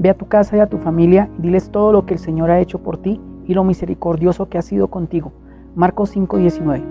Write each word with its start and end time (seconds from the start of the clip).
Ve 0.00 0.10
a 0.10 0.14
tu 0.14 0.26
casa 0.26 0.56
y 0.56 0.60
a 0.60 0.66
tu 0.66 0.78
familia 0.78 1.28
y 1.38 1.42
diles 1.42 1.70
todo 1.70 1.92
lo 1.92 2.06
que 2.06 2.14
el 2.14 2.20
Señor 2.20 2.50
ha 2.50 2.58
hecho 2.58 2.80
por 2.80 2.96
ti 2.96 3.20
y 3.46 3.54
lo 3.54 3.62
misericordioso 3.62 4.48
que 4.48 4.58
ha 4.58 4.62
sido 4.62 4.88
contigo. 4.88 5.30
Marcos 5.76 6.10
5:19. 6.16 6.82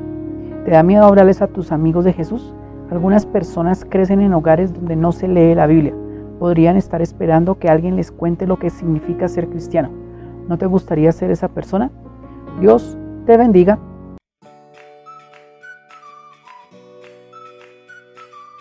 ¿Te 0.63 0.71
da 0.71 0.83
miedo 0.83 1.03
hablarles 1.03 1.41
a 1.41 1.47
tus 1.47 1.73
amigos 1.73 2.05
de 2.05 2.13
Jesús? 2.13 2.53
Algunas 2.89 3.25
personas 3.25 3.83
crecen 3.83 4.21
en 4.21 4.33
hogares 4.33 4.73
donde 4.73 4.95
no 4.95 5.11
se 5.11 5.27
lee 5.27 5.53
la 5.53 5.67
Biblia 5.67 5.93
podrían 6.39 6.77
estar 6.77 7.01
esperando 7.01 7.59
que 7.59 7.69
alguien 7.69 7.97
les 7.97 8.11
cuente 8.11 8.47
lo 8.47 8.57
que 8.57 8.69
significa 8.69 9.27
ser 9.27 9.49
cristiano. 9.49 9.89
¿No 10.47 10.57
te 10.57 10.65
gustaría 10.65 11.11
ser 11.11 11.29
esa 11.29 11.49
persona? 11.49 11.91
Dios 12.59 12.97
te 13.25 13.37
bendiga. 13.37 13.77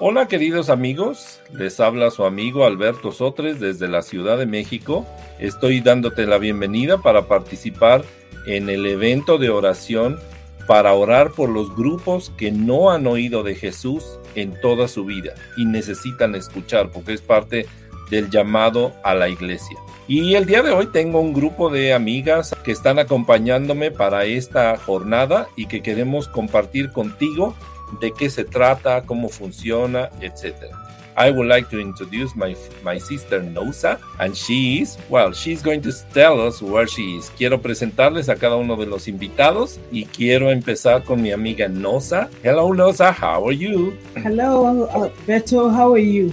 Hola 0.00 0.28
queridos 0.28 0.70
amigos, 0.70 1.40
les 1.52 1.80
habla 1.80 2.12
su 2.12 2.24
amigo 2.24 2.64
Alberto 2.64 3.10
Sotres 3.10 3.58
desde 3.58 3.88
la 3.88 4.02
Ciudad 4.02 4.38
de 4.38 4.46
México. 4.46 5.04
Estoy 5.40 5.80
dándote 5.80 6.24
la 6.24 6.38
bienvenida 6.38 6.98
para 6.98 7.26
participar 7.26 8.04
en 8.46 8.70
el 8.70 8.86
evento 8.86 9.38
de 9.38 9.50
oración 9.50 10.20
para 10.68 10.94
orar 10.94 11.32
por 11.32 11.48
los 11.48 11.74
grupos 11.74 12.30
que 12.38 12.52
no 12.52 12.92
han 12.92 13.08
oído 13.08 13.42
de 13.42 13.56
Jesús 13.56 14.20
en 14.36 14.60
toda 14.60 14.86
su 14.86 15.04
vida 15.04 15.34
y 15.56 15.64
necesitan 15.64 16.36
escuchar 16.36 16.90
porque 16.92 17.14
es 17.14 17.20
parte 17.20 17.66
del 18.08 18.30
llamado 18.30 18.92
a 19.02 19.16
la 19.16 19.28
iglesia. 19.28 19.76
Y 20.06 20.36
el 20.36 20.46
día 20.46 20.62
de 20.62 20.70
hoy 20.70 20.86
tengo 20.92 21.20
un 21.20 21.32
grupo 21.32 21.70
de 21.70 21.92
amigas 21.92 22.54
que 22.62 22.70
están 22.70 23.00
acompañándome 23.00 23.90
para 23.90 24.26
esta 24.26 24.76
jornada 24.76 25.48
y 25.56 25.66
que 25.66 25.82
queremos 25.82 26.28
compartir 26.28 26.92
contigo 26.92 27.56
de 28.00 28.12
qué 28.12 28.30
se 28.30 28.44
trata, 28.44 29.02
cómo 29.04 29.28
funciona, 29.28 30.10
etcétera. 30.20 30.76
I 31.18 31.32
would 31.32 31.48
like 31.48 31.68
to 31.70 31.80
introduce 31.80 32.36
my, 32.36 32.54
my 32.84 32.96
sister 32.96 33.42
Nosa, 33.42 33.98
and 34.20 34.36
she 34.36 34.82
is, 34.82 34.96
well, 35.08 35.32
she's 35.32 35.62
going 35.62 35.82
to 35.82 35.92
tell 36.14 36.40
us 36.40 36.62
where 36.62 36.86
she 36.86 37.16
is. 37.16 37.30
Quiero 37.30 37.58
presentarles 37.58 38.28
a 38.28 38.36
cada 38.36 38.54
uno 38.54 38.76
de 38.76 38.86
los 38.86 39.08
invitados 39.08 39.80
y 39.90 40.04
quiero 40.04 40.52
empezar 40.52 41.02
con 41.02 41.20
mi 41.20 41.32
amiga 41.32 41.66
Nosa. 41.68 42.30
Hello, 42.44 42.72
Nosa, 42.72 43.12
how 43.12 43.44
are 43.48 43.52
you? 43.52 43.98
Hello, 44.14 44.84
uh, 44.84 45.10
Beto, 45.26 45.68
how 45.74 45.92
are 45.92 45.98
you? 45.98 46.32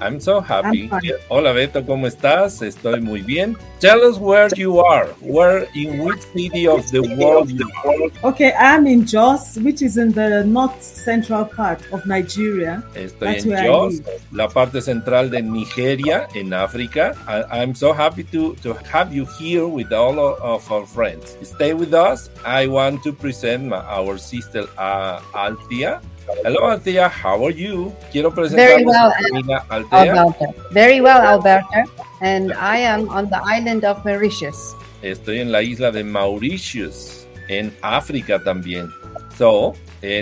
I'm 0.00 0.20
so 0.20 0.40
happy. 0.40 0.90
Hola 1.28 1.52
Beto, 1.52 1.84
¿cómo 1.84 2.06
estás? 2.06 2.60
Estoy 2.62 3.00
muy 3.00 3.22
bien. 3.22 3.56
Tell 3.80 4.02
us 4.02 4.18
where 4.18 4.48
you 4.54 4.80
are. 4.80 5.06
Where 5.20 5.66
in 5.74 6.04
which 6.04 6.20
city 6.34 6.66
of 6.66 6.90
the 6.90 7.00
world 7.00 7.50
you 7.50 7.68
are? 7.84 8.30
Okay, 8.30 8.52
I'm 8.58 8.86
in 8.86 9.06
Jos, 9.06 9.56
which 9.58 9.82
is 9.82 9.96
in 9.96 10.12
the 10.12 10.44
north 10.44 10.82
central 10.82 11.44
part 11.44 11.80
of 11.92 12.04
Nigeria. 12.06 12.82
Estoy 12.94 13.36
en 13.36 13.66
Jos, 13.66 14.02
la 14.32 14.48
parte 14.48 14.82
central 14.82 15.30
de 15.30 15.40
Nigeria, 15.42 16.28
en 16.34 16.52
África. 16.52 17.16
I, 17.26 17.62
am 17.62 17.74
so 17.74 17.92
happy 17.92 18.24
to, 18.24 18.54
to 18.56 18.74
have 18.92 19.14
you 19.14 19.24
here 19.38 19.66
with 19.66 19.92
all 19.92 20.18
of 20.18 20.70
our 20.70 20.86
friends. 20.86 21.36
Stay 21.42 21.72
with 21.72 21.94
us. 21.94 22.28
I 22.44 22.66
want 22.66 23.02
to 23.04 23.12
present 23.12 23.64
my, 23.68 23.78
our 23.78 24.18
sister 24.18 24.66
uh, 24.76 25.20
Althea. 25.34 26.00
Hello, 26.42 26.70
Althea. 26.70 27.08
How 27.08 27.44
are 27.44 27.50
you? 27.54 27.92
Quiero 28.10 28.30
presentar 28.30 28.66
Very 28.66 28.84
well, 28.84 29.12
amiga 29.30 29.64
Althea. 29.70 30.14
Alberto. 30.14 30.54
Very 30.72 31.00
well, 31.00 31.20
Alberto. 31.22 31.86
And 32.20 32.52
I 32.54 32.78
am 32.78 33.08
on 33.08 33.30
the 33.30 33.38
island 33.44 33.84
of 33.84 34.04
Mauritius. 34.04 34.74
Estoy 35.02 35.40
en 35.40 35.52
la 35.52 35.62
isla 35.62 35.92
de 35.92 36.02
Mauritius, 36.02 37.26
en 37.48 37.72
África 37.82 38.42
también. 38.42 38.90
So, 39.36 39.68
uh, 39.68 39.74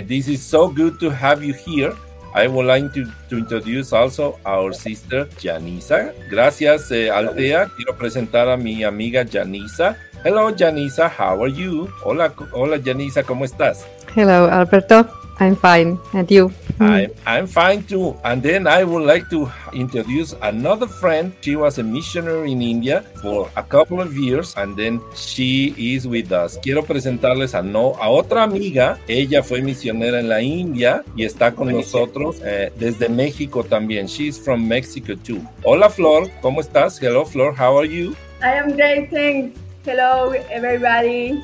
this 0.07 0.27
is 0.27 0.43
so 0.43 0.67
good 0.67 0.99
to 0.99 1.09
have 1.09 1.43
you 1.43 1.53
here. 1.53 1.93
I 2.35 2.47
would 2.47 2.65
like 2.65 2.93
to, 2.93 3.05
to 3.29 3.37
introduce 3.37 3.93
also 3.93 4.37
our 4.45 4.73
sister 4.73 5.25
Janisa. 5.39 6.13
Gracias, 6.29 6.91
uh, 6.91 7.13
Althea. 7.13 7.71
Quiero 7.77 7.97
presentar 7.97 8.49
a 8.49 8.57
mi 8.57 8.83
amiga 8.83 9.23
Janisa. 9.25 9.95
Hello, 10.23 10.51
Janisa. 10.51 11.09
How 11.09 11.41
are 11.41 11.51
you? 11.51 11.89
Hola, 12.03 12.33
hola, 12.51 12.77
Janisa. 12.77 13.23
¿Cómo 13.23 13.45
estás? 13.45 13.87
Hello, 14.15 14.51
Alberto. 14.51 15.24
I'm 15.39 15.55
fine. 15.55 15.99
And 16.13 16.29
you? 16.31 16.51
I'm, 16.79 17.11
I'm 17.25 17.47
fine 17.47 17.83
too. 17.83 18.15
And 18.23 18.41
then 18.41 18.67
I 18.67 18.83
would 18.83 19.03
like 19.03 19.29
to 19.29 19.51
introduce 19.73 20.33
another 20.41 20.87
friend. 20.87 21.33
She 21.41 21.55
was 21.55 21.77
a 21.77 21.83
missionary 21.83 22.51
in 22.51 22.61
India 22.61 23.03
for 23.21 23.49
a 23.55 23.63
couple 23.63 24.01
of 24.01 24.17
years 24.17 24.53
and 24.57 24.75
then 24.75 25.01
she 25.13 25.73
is 25.77 26.07
with 26.07 26.31
us. 26.31 26.57
Quiero 26.61 26.81
presentarles 26.83 27.53
a, 27.53 27.61
no, 27.61 27.95
a 27.95 28.07
otra 28.09 28.43
amiga. 28.43 28.97
Ella 29.07 29.43
fue 29.43 29.61
misionera 29.61 30.19
en 30.19 30.29
la 30.29 30.41
India 30.41 31.03
y 31.15 31.23
está 31.23 31.53
con 31.53 31.71
nosotros 31.71 32.37
eh, 32.43 32.71
desde 32.77 33.09
México 33.09 33.63
también. 33.63 34.07
She's 34.07 34.39
from 34.39 34.67
Mexico 34.67 35.15
too. 35.15 35.41
Hola 35.63 35.89
Flor, 35.89 36.29
¿cómo 36.41 36.61
estás? 36.61 37.01
Hello 37.01 37.25
Flor, 37.25 37.53
how 37.57 37.77
are 37.77 37.87
you? 37.87 38.15
I 38.41 38.59
am 38.59 38.75
great, 38.75 39.09
thanks. 39.09 39.64
Hello, 39.85 40.31
everybody. 40.49 41.39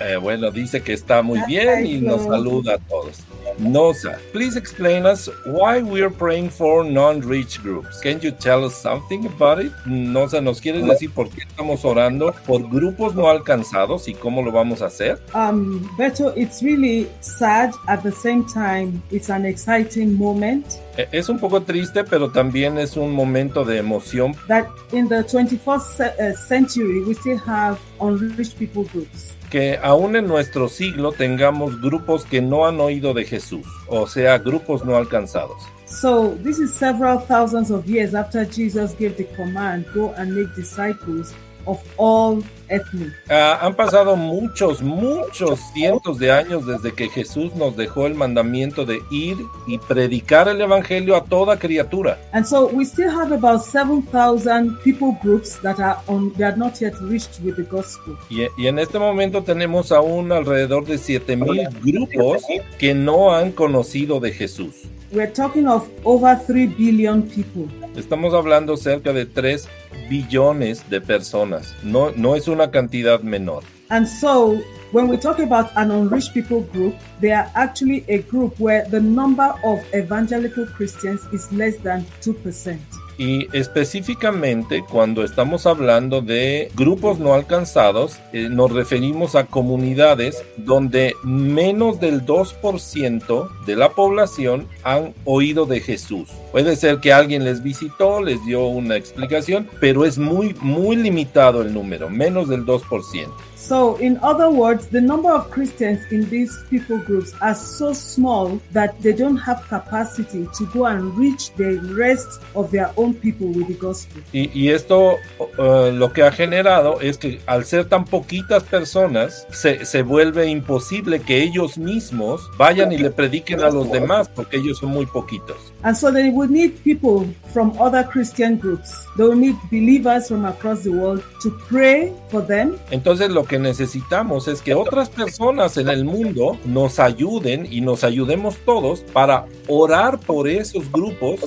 Eh, 0.00 0.16
bueno, 0.20 0.50
dice 0.50 0.82
que 0.82 0.92
está 0.92 1.22
muy 1.22 1.40
bien 1.46 1.86
y 1.86 1.98
nos 1.98 2.24
saluda 2.24 2.74
a 2.74 2.78
todos. 2.78 3.24
Nosa, 3.58 4.18
please 4.34 4.58
explain 4.58 5.06
us 5.06 5.30
why 5.46 5.80
we're 5.80 6.10
praying 6.10 6.50
for 6.50 6.84
non-rich 6.84 7.62
groups. 7.62 7.98
Can 8.02 8.20
you 8.20 8.32
tell 8.32 8.66
us 8.66 8.74
something 8.74 9.24
about 9.24 9.64
it? 9.64 9.72
Nosa, 9.86 10.42
¿nos 10.42 10.60
quieres 10.60 10.84
decir 10.86 11.10
por 11.10 11.30
qué 11.30 11.44
estamos 11.48 11.86
orando 11.86 12.34
por 12.46 12.68
grupos 12.68 13.14
no 13.14 13.30
alcanzados 13.30 14.08
y 14.08 14.14
cómo 14.14 14.42
lo 14.42 14.52
vamos 14.52 14.82
a 14.82 14.86
hacer? 14.86 15.18
Um, 15.34 15.80
Beto, 15.96 16.34
it's 16.36 16.62
really 16.62 17.08
sad 17.20 17.72
at 17.88 18.02
the 18.02 18.12
same 18.12 18.44
time. 18.44 19.02
It's 19.10 19.30
an 19.30 19.46
exciting 19.46 20.18
moment. 20.18 20.82
E, 20.96 21.08
es 21.12 21.28
un 21.28 21.38
poco 21.38 21.62
triste, 21.62 22.04
pero 22.04 22.30
también 22.30 22.78
es 22.78 22.96
un 22.96 23.12
momento 23.12 23.64
de 23.64 23.78
emoción. 23.78 24.34
That 24.48 24.66
in 24.92 25.08
the 25.08 25.22
21st 25.24 26.00
uh, 26.00 26.34
century 26.34 27.00
we 27.00 27.14
still 27.14 27.40
have 27.46 27.78
unreached 28.00 28.58
people 28.58 28.84
groups 28.92 29.36
que 29.50 29.78
aún 29.82 30.16
en 30.16 30.26
nuestro 30.26 30.68
siglo 30.68 31.12
tengamos 31.12 31.80
grupos 31.80 32.24
que 32.24 32.42
no 32.42 32.66
han 32.66 32.80
oído 32.80 33.14
de 33.14 33.24
Jesús, 33.24 33.66
o 33.88 34.06
sea, 34.06 34.38
grupos 34.38 34.84
no 34.84 34.96
alcanzados. 34.96 35.56
So, 35.86 36.36
this 36.42 36.58
is 36.58 36.74
several 36.74 37.20
thousands 37.20 37.70
of 37.70 37.86
years 37.86 38.14
after 38.14 38.44
Jesus 38.44 38.92
gave 38.98 39.16
the 39.16 39.26
command, 39.36 39.86
go 39.94 40.12
and 40.16 40.34
make 40.34 40.52
disciples 40.56 41.32
of 41.64 41.78
all 41.96 42.42
ethnic. 42.68 43.12
Uh, 43.28 43.64
han 43.64 43.74
pasado 43.74 44.16
muchos, 44.16 44.82
muchos 44.82 45.60
cientos 45.72 46.18
de 46.18 46.30
años 46.30 46.66
desde 46.66 46.92
que 46.92 47.08
Jesús 47.08 47.54
nos 47.54 47.76
dejó 47.76 48.06
el 48.06 48.14
mandamiento 48.14 48.84
de 48.84 49.00
ir 49.10 49.36
y 49.66 49.78
predicar 49.78 50.48
el 50.48 50.60
evangelio 50.60 51.16
a 51.16 51.24
toda 51.24 51.58
criatura. 51.58 52.18
And 52.32 52.44
so 52.44 52.68
we 52.72 52.84
still 52.84 53.10
have 53.10 53.32
about 53.32 53.62
7,000 53.62 54.78
people 54.82 55.16
groups 55.22 55.60
that 55.62 55.78
are 55.80 55.98
on 56.06 56.32
they 56.34 56.44
are 56.44 56.56
not 56.56 56.80
yet 56.80 56.94
reached 57.00 57.40
with 57.42 57.56
the 57.56 57.64
gospel. 57.64 58.16
Y, 58.28 58.46
y 58.56 58.66
en 58.66 58.78
este 58.78 58.98
momento 58.98 59.42
tenemos 59.42 59.92
aún 59.92 60.32
alrededor 60.32 60.84
de 60.86 60.98
7000 60.98 61.68
grupos 61.82 62.42
que 62.78 62.94
no 62.94 63.34
han 63.34 63.52
conocido 63.52 64.20
de 64.20 64.32
Jesús. 64.32 64.74
We're 65.12 65.32
talking 65.32 65.68
of 65.68 65.88
over 66.04 66.36
3 66.46 66.76
billion 66.76 67.22
people. 67.22 67.68
Estamos 67.96 68.34
hablando 68.34 68.76
cerca 68.76 69.12
de 69.12 69.24
3 69.24 69.68
billones 70.10 70.88
de 70.90 71.00
personas. 71.00 71.74
No, 71.82 72.10
no 72.10 72.36
es 72.36 72.48
una 72.56 72.70
cantidad 72.70 73.22
menor. 73.22 73.62
And 73.90 74.08
so, 74.08 74.56
when 74.92 75.08
we 75.08 75.16
talk 75.16 75.38
about 75.38 75.70
an 75.76 75.90
unreached 75.90 76.34
people 76.34 76.62
group, 76.62 76.96
they 77.20 77.30
are 77.30 77.50
actually 77.54 78.04
a 78.08 78.18
group 78.22 78.58
where 78.58 78.84
the 78.88 79.00
number 79.00 79.54
of 79.62 79.78
evangelical 79.94 80.66
Christians 80.66 81.20
is 81.32 81.52
less 81.52 81.76
than 81.78 82.04
2%. 82.20 82.78
Y 83.18 83.48
específicamente 83.56 84.84
cuando 84.88 85.24
estamos 85.24 85.66
hablando 85.66 86.20
de 86.20 86.70
grupos 86.74 87.18
no 87.18 87.32
alcanzados, 87.32 88.18
eh, 88.32 88.48
nos 88.50 88.72
referimos 88.72 89.34
a 89.34 89.46
comunidades 89.46 90.44
donde 90.56 91.14
menos 91.22 91.98
del 91.98 92.26
2% 92.26 93.64
de 93.64 93.76
la 93.76 93.90
población 93.90 94.68
han 94.82 95.14
oído 95.24 95.64
de 95.64 95.80
Jesús. 95.80 96.28
Puede 96.52 96.76
ser 96.76 97.00
que 97.00 97.12
alguien 97.12 97.44
les 97.44 97.62
visitó, 97.62 98.22
les 98.22 98.44
dio 98.44 98.66
una 98.66 98.96
explicación, 98.96 99.68
pero 99.80 100.04
es 100.04 100.18
muy, 100.18 100.54
muy 100.60 100.96
limitado 100.96 101.62
el 101.62 101.72
número, 101.72 102.10
menos 102.10 102.48
del 102.48 102.64
2%. 102.66 103.28
So, 103.56 103.96
in 103.96 104.18
other 104.22 104.50
words, 104.50 104.86
the 104.88 105.00
number 105.00 105.30
of 105.30 105.50
Christians 105.50 106.00
in 106.12 106.28
these 106.28 106.52
people 106.68 106.98
groups 106.98 107.32
are 107.40 107.54
so 107.54 107.94
small 107.94 108.60
that 108.72 109.00
they 109.00 109.12
don't 109.14 109.38
have 109.38 109.66
capacity 109.66 110.46
to 110.58 110.66
go 110.66 110.84
and 110.84 111.16
reach 111.16 111.52
the 111.56 111.78
rest 111.96 112.42
of 112.54 112.70
their 112.70 112.92
own 112.98 113.14
people 113.14 113.48
with 113.48 113.68
the 113.68 113.74
gospel. 113.74 114.22
Y, 114.32 114.50
y 114.54 114.68
esto 114.68 115.16
uh, 115.58 115.90
lo 115.90 116.12
que 116.12 116.22
ha 116.22 116.30
generado 116.30 117.00
es 117.00 117.16
que 117.16 117.40
al 117.46 117.64
ser 117.64 117.86
tan 117.86 118.04
poquitas 118.04 118.62
personas, 118.64 119.46
se, 119.50 119.86
se 119.86 120.02
vuelve 120.02 120.48
imposible 120.48 121.20
que 121.20 121.42
ellos 121.42 121.78
mismos 121.78 122.42
vayan 122.58 122.92
y 122.92 122.98
le 122.98 123.10
prediquen 123.10 123.60
a 123.60 123.70
los 123.70 123.90
demás 123.90 124.28
porque 124.28 124.58
ellos 124.58 124.78
son 124.78 124.90
muy 124.90 125.06
poquitos. 125.06 125.56
And 125.82 125.96
so 125.96 126.12
they 126.12 126.30
would 126.30 126.50
need 126.50 126.82
people 126.84 127.26
from 127.54 127.72
other 127.80 128.04
Christian 128.04 128.58
groups. 128.58 129.06
They 129.16 129.24
will 129.24 129.38
need 129.38 129.56
believers 129.70 130.28
from 130.28 130.44
across 130.44 130.82
the 130.82 130.90
world 130.90 131.22
to 131.42 131.50
pray 131.68 132.12
for 132.28 132.42
them. 132.46 132.76
Entonces 132.90 133.30
lo 133.30 133.45
que 133.46 133.58
necesitamos 133.58 134.48
es 134.48 134.62
que 134.62 134.74
otras 134.74 135.08
personas 135.08 135.76
en 135.76 135.88
el 135.88 136.04
mundo 136.04 136.58
nos 136.64 136.98
ayuden 136.98 137.66
y 137.70 137.80
nos 137.80 138.04
ayudemos 138.04 138.56
todos 138.64 139.00
para 139.00 139.46
orar 139.68 140.18
por 140.18 140.48
esos 140.48 140.90
grupos 140.90 141.40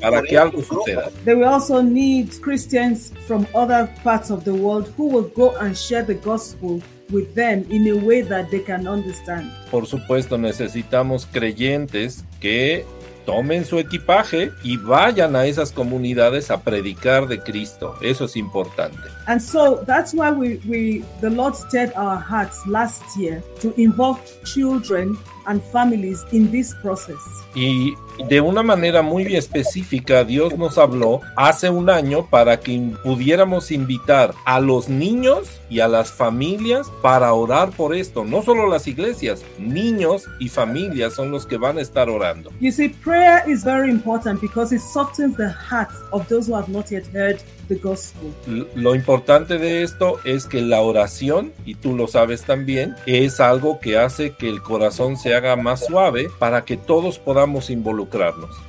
para 0.00 0.22
que 0.22 0.38
algo 0.38 0.62
suceda. 0.62 1.10
They 1.24 1.34
will 1.34 1.48
also 1.48 1.82
need 1.82 2.28
Christians 2.40 3.12
from 3.26 3.46
other 3.54 3.88
parts 4.04 4.30
of 4.30 4.44
the 4.44 4.52
world 4.52 4.92
who 4.96 5.08
will 5.08 5.30
go 5.34 5.54
and 5.60 5.76
share 5.76 6.04
the 6.04 6.14
gospel 6.14 6.80
with 7.10 7.34
them 7.34 7.64
in 7.70 7.88
a 7.88 7.94
way 7.94 8.22
that 8.22 8.50
they 8.50 8.60
can 8.60 8.86
understand. 8.86 9.50
Por 9.70 9.86
supuesto, 9.86 10.38
necesitamos 10.38 11.26
creyentes 11.26 12.24
que 12.40 12.84
tomen 13.26 13.64
su 13.64 13.78
equipaje 13.78 14.52
y 14.62 14.78
vayan 14.78 15.36
a 15.36 15.44
esas 15.44 15.72
comunidades 15.72 16.50
a 16.50 16.62
predicar 16.62 17.26
de 17.26 17.40
Cristo. 17.40 17.96
Eso 18.00 18.24
es 18.24 18.36
importante. 18.36 18.96
And 19.26 19.40
so 19.40 19.82
that's 19.84 20.14
why 20.14 20.30
we, 20.30 20.60
we 20.66 21.04
the 21.20 21.28
Lord 21.28 21.54
stirred 21.54 21.92
our 21.96 22.16
hearts 22.16 22.64
last 22.66 23.02
year 23.18 23.42
to 23.60 23.74
involve 23.76 24.18
children 24.44 25.18
and 25.46 25.62
families 25.72 26.24
in 26.32 26.50
this 26.50 26.74
process. 26.82 27.18
Y 27.54 27.94
de 28.28 28.40
una 28.40 28.62
manera 28.62 29.02
muy 29.02 29.36
específica, 29.36 30.24
Dios 30.24 30.56
nos 30.56 30.78
habló 30.78 31.20
hace 31.36 31.68
un 31.68 31.90
año 31.90 32.26
para 32.28 32.58
que 32.60 32.92
pudiéramos 33.02 33.70
invitar 33.70 34.34
a 34.44 34.60
los 34.60 34.88
niños 34.88 35.60
y 35.68 35.80
a 35.80 35.88
las 35.88 36.10
familias 36.10 36.90
para 37.02 37.32
orar 37.32 37.70
por 37.70 37.94
esto. 37.94 38.24
No 38.24 38.42
solo 38.42 38.68
las 38.68 38.86
iglesias, 38.86 39.44
niños 39.58 40.24
y 40.40 40.48
familias 40.48 41.14
son 41.14 41.30
los 41.30 41.46
que 41.46 41.56
van 41.56 41.78
a 41.78 41.80
estar 41.80 42.08
orando. 42.08 42.50
You 42.60 42.72
see, 42.72 42.88
prayer 42.88 43.42
is 43.48 43.64
very 43.64 43.90
important 43.90 44.40
because 44.40 44.74
it 44.74 44.80
softens 44.80 45.36
the 45.36 45.50
hearts 45.50 45.96
of 46.10 46.26
those 46.28 46.50
who 46.50 46.56
have 46.56 46.68
not 46.68 46.90
yet 46.90 47.06
heard 47.14 47.38
the 47.68 47.76
gospel. 47.76 48.32
Lo 48.74 48.94
importante 48.94 49.58
de 49.58 49.82
esto 49.82 50.18
es 50.24 50.46
que 50.46 50.62
la 50.62 50.80
oración, 50.80 51.52
y 51.64 51.74
tú 51.74 51.96
lo 51.96 52.06
sabes 52.06 52.42
también, 52.42 52.94
es 53.06 53.40
algo 53.40 53.80
que 53.80 53.98
hace 53.98 54.32
que 54.32 54.48
el 54.48 54.62
corazón 54.62 55.16
se 55.16 55.34
haga 55.34 55.56
más 55.56 55.86
suave 55.86 56.28
para 56.38 56.64
que 56.64 56.76
todos 56.76 57.18
podamos 57.18 57.70
involucrarnos. 57.70 58.05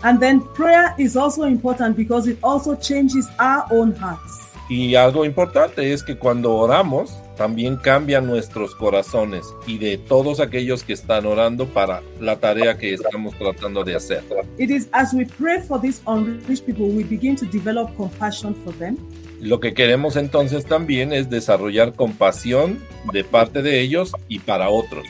And 0.03 0.19
then 0.19 0.41
prayer 0.55 0.93
is 0.97 1.15
also 1.15 1.43
important 1.43 1.95
because 1.95 2.27
it 2.27 2.37
also 2.43 2.75
changes 2.75 3.27
our 3.39 3.65
own 3.71 3.95
hearts. 3.95 4.47
Y 4.69 4.95
algo 4.95 5.23
importante 5.23 5.93
es 5.93 6.03
que 6.03 6.17
cuando 6.17 6.53
oramos, 6.53 7.13
también 7.37 7.77
cambian 7.77 8.25
nuestros 8.25 8.75
corazones 8.75 9.45
y 9.65 9.77
de 9.77 9.97
todos 9.97 10.41
aquellos 10.41 10.83
que 10.83 10.91
están 10.91 11.25
orando 11.25 11.67
para 11.67 12.01
la 12.19 12.37
tarea 12.37 12.77
que 12.77 12.93
estamos 12.93 13.37
tratando 13.37 13.83
de 13.83 13.95
hacer. 13.95 14.23
It 14.57 14.69
is 14.69 14.89
as 14.91 15.13
we 15.13 15.25
pray 15.25 15.61
for 15.61 15.79
these 15.79 16.01
unreached 16.05 16.65
people, 16.65 16.87
we 16.87 17.03
begin 17.03 17.35
to 17.37 17.45
develop 17.45 17.95
compassion 17.95 18.55
for 18.65 18.73
them. 18.73 18.97
Lo 19.39 19.59
que 19.59 19.73
queremos 19.73 20.15
entonces 20.15 20.65
también 20.65 21.13
es 21.13 21.29
desarrollar 21.29 21.93
compasión 21.93 22.79
de 23.13 23.23
parte 23.23 23.61
de 23.61 23.79
ellos 23.79 24.11
y 24.27 24.39
para 24.39 24.69
otros. 24.69 25.05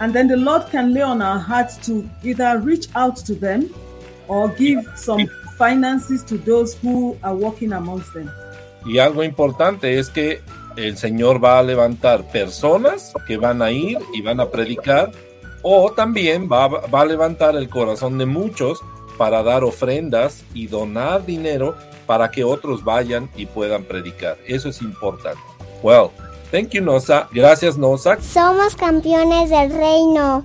And 0.00 0.14
then 0.14 0.28
the 0.28 0.36
Lord 0.36 0.70
can 0.70 0.94
lay 0.94 1.02
on 1.02 1.20
our 1.20 1.38
hearts 1.38 1.76
to 1.86 2.08
either 2.24 2.58
reach 2.58 2.88
out 2.94 3.16
to 3.26 3.34
them 3.34 3.68
or 4.28 4.48
give 4.48 4.80
some 4.96 5.28
finances 5.58 6.24
to 6.24 6.38
those 6.38 6.74
who 6.82 7.18
are 7.22 7.34
working 7.34 7.72
amongst 7.74 8.14
them. 8.14 8.30
Y 8.86 8.98
algo 8.98 9.22
importante 9.22 9.98
es 9.98 10.08
que 10.08 10.40
el 10.76 10.96
Señor 10.96 11.44
va 11.44 11.58
a 11.58 11.62
levantar 11.62 12.24
personas 12.32 13.12
que 13.26 13.36
van 13.36 13.60
a 13.60 13.70
ir 13.70 13.98
y 14.14 14.22
van 14.22 14.40
a 14.40 14.48
predicar, 14.48 15.12
o 15.62 15.92
también 15.92 16.48
va, 16.50 16.68
va 16.68 17.02
a 17.02 17.04
levantar 17.04 17.54
el 17.56 17.68
corazón 17.68 18.16
de 18.16 18.24
muchos 18.24 18.80
para 19.18 19.42
dar 19.42 19.64
ofrendas 19.64 20.44
y 20.54 20.66
donar 20.66 21.26
dinero 21.26 21.76
para 22.06 22.30
que 22.30 22.42
otros 22.42 22.82
vayan 22.82 23.28
y 23.36 23.44
puedan 23.44 23.84
predicar. 23.84 24.38
Eso 24.46 24.70
es 24.70 24.80
importante. 24.80 25.42
Well, 25.82 26.10
thank 26.50 26.72
you, 26.72 26.82
Nosa. 26.82 27.28
Gracias, 27.32 27.76
Nosa. 27.76 28.20
Somos 28.20 28.76
campeones 28.76 29.50
del 29.50 29.70
reino. 29.72 30.44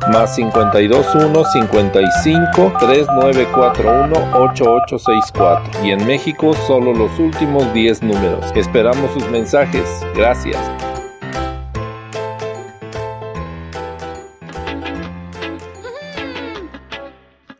más 0.11 0.35
521 0.35 1.45
55 1.45 2.73
3941 2.79 4.13
8864 4.33 5.85
y 5.85 5.91
en 5.91 6.05
México 6.05 6.53
solo 6.67 6.93
los 6.93 7.17
últimos 7.17 7.73
10 7.73 8.03
números. 8.03 8.45
Esperamos 8.55 9.11
sus 9.13 9.27
mensajes. 9.29 9.85
Gracias. 10.15 10.57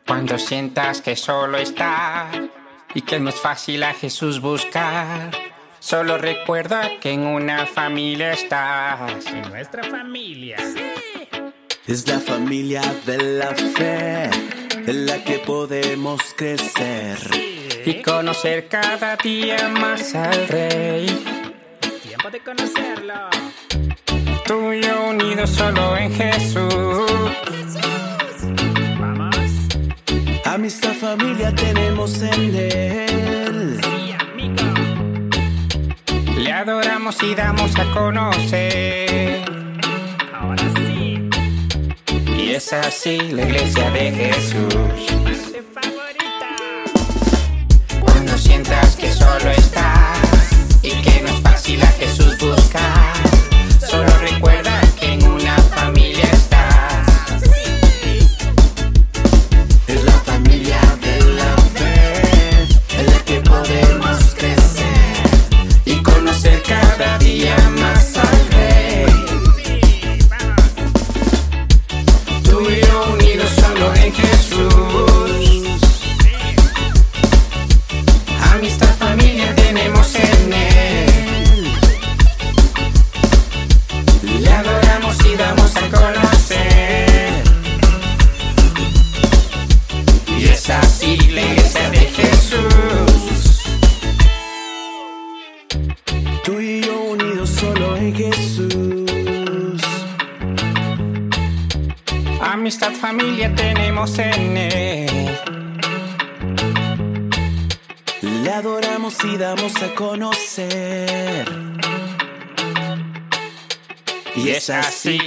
Cuando 0.06 0.38
sientas 0.38 1.00
que 1.00 1.16
solo 1.16 1.58
estás 1.58 2.28
y 2.94 3.00
que 3.00 3.18
no 3.18 3.30
es 3.30 3.40
fácil 3.40 3.82
a 3.82 3.94
Jesús 3.94 4.40
buscar, 4.40 5.30
solo 5.80 6.18
recuerda 6.18 6.90
que 7.00 7.12
en 7.12 7.26
una 7.26 7.66
familia 7.66 8.32
estás. 8.32 9.26
En 9.26 9.48
nuestra 9.50 9.82
familia. 9.84 10.58
Es 11.84 12.06
la 12.06 12.20
familia 12.20 12.80
de 13.04 13.18
la 13.18 13.54
fe 13.56 14.30
en 14.86 15.04
la 15.04 15.24
que 15.24 15.40
podemos 15.40 16.20
crecer 16.36 17.18
y 17.84 18.00
conocer 18.02 18.68
cada 18.68 19.16
día 19.16 19.68
más 19.68 20.14
al 20.14 20.46
Rey. 20.46 21.06
Tiempo 22.04 22.30
de 22.30 22.38
conocerlo. 22.38 23.14
Tú 24.46 24.72
y 24.72 24.82
yo 24.82 25.08
unidos 25.10 25.50
solo 25.50 25.96
en 25.96 26.14
Jesús. 26.14 27.10
Vamos. 29.00 29.50
Amistad, 30.44 30.92
familia 30.92 31.52
tenemos 31.52 32.22
en 32.22 32.54
Él. 32.54 33.80
Sí, 33.82 34.14
amigo. 34.20 34.62
Le 36.38 36.52
adoramos 36.52 37.20
y 37.24 37.34
damos 37.34 37.76
a 37.76 37.84
conocer. 37.92 39.61
Es 42.52 42.70
así 42.74 43.16
la 43.30 43.44
iglesia 43.44 43.90
de 43.92 44.12
Jesús. 44.12 44.74
Cuando 47.98 48.36
sientas 48.36 48.94
que 48.96 49.10
solo 49.10 49.50
estás 49.52 50.18
y 50.82 50.90
que 51.00 51.22
no 51.22 51.30
es 51.30 51.40
fácil 51.40 51.82
a 51.82 51.86
Jesús 51.86 52.36
buscar, 52.36 53.14
solo 53.80 54.14
recuerda 54.18 54.51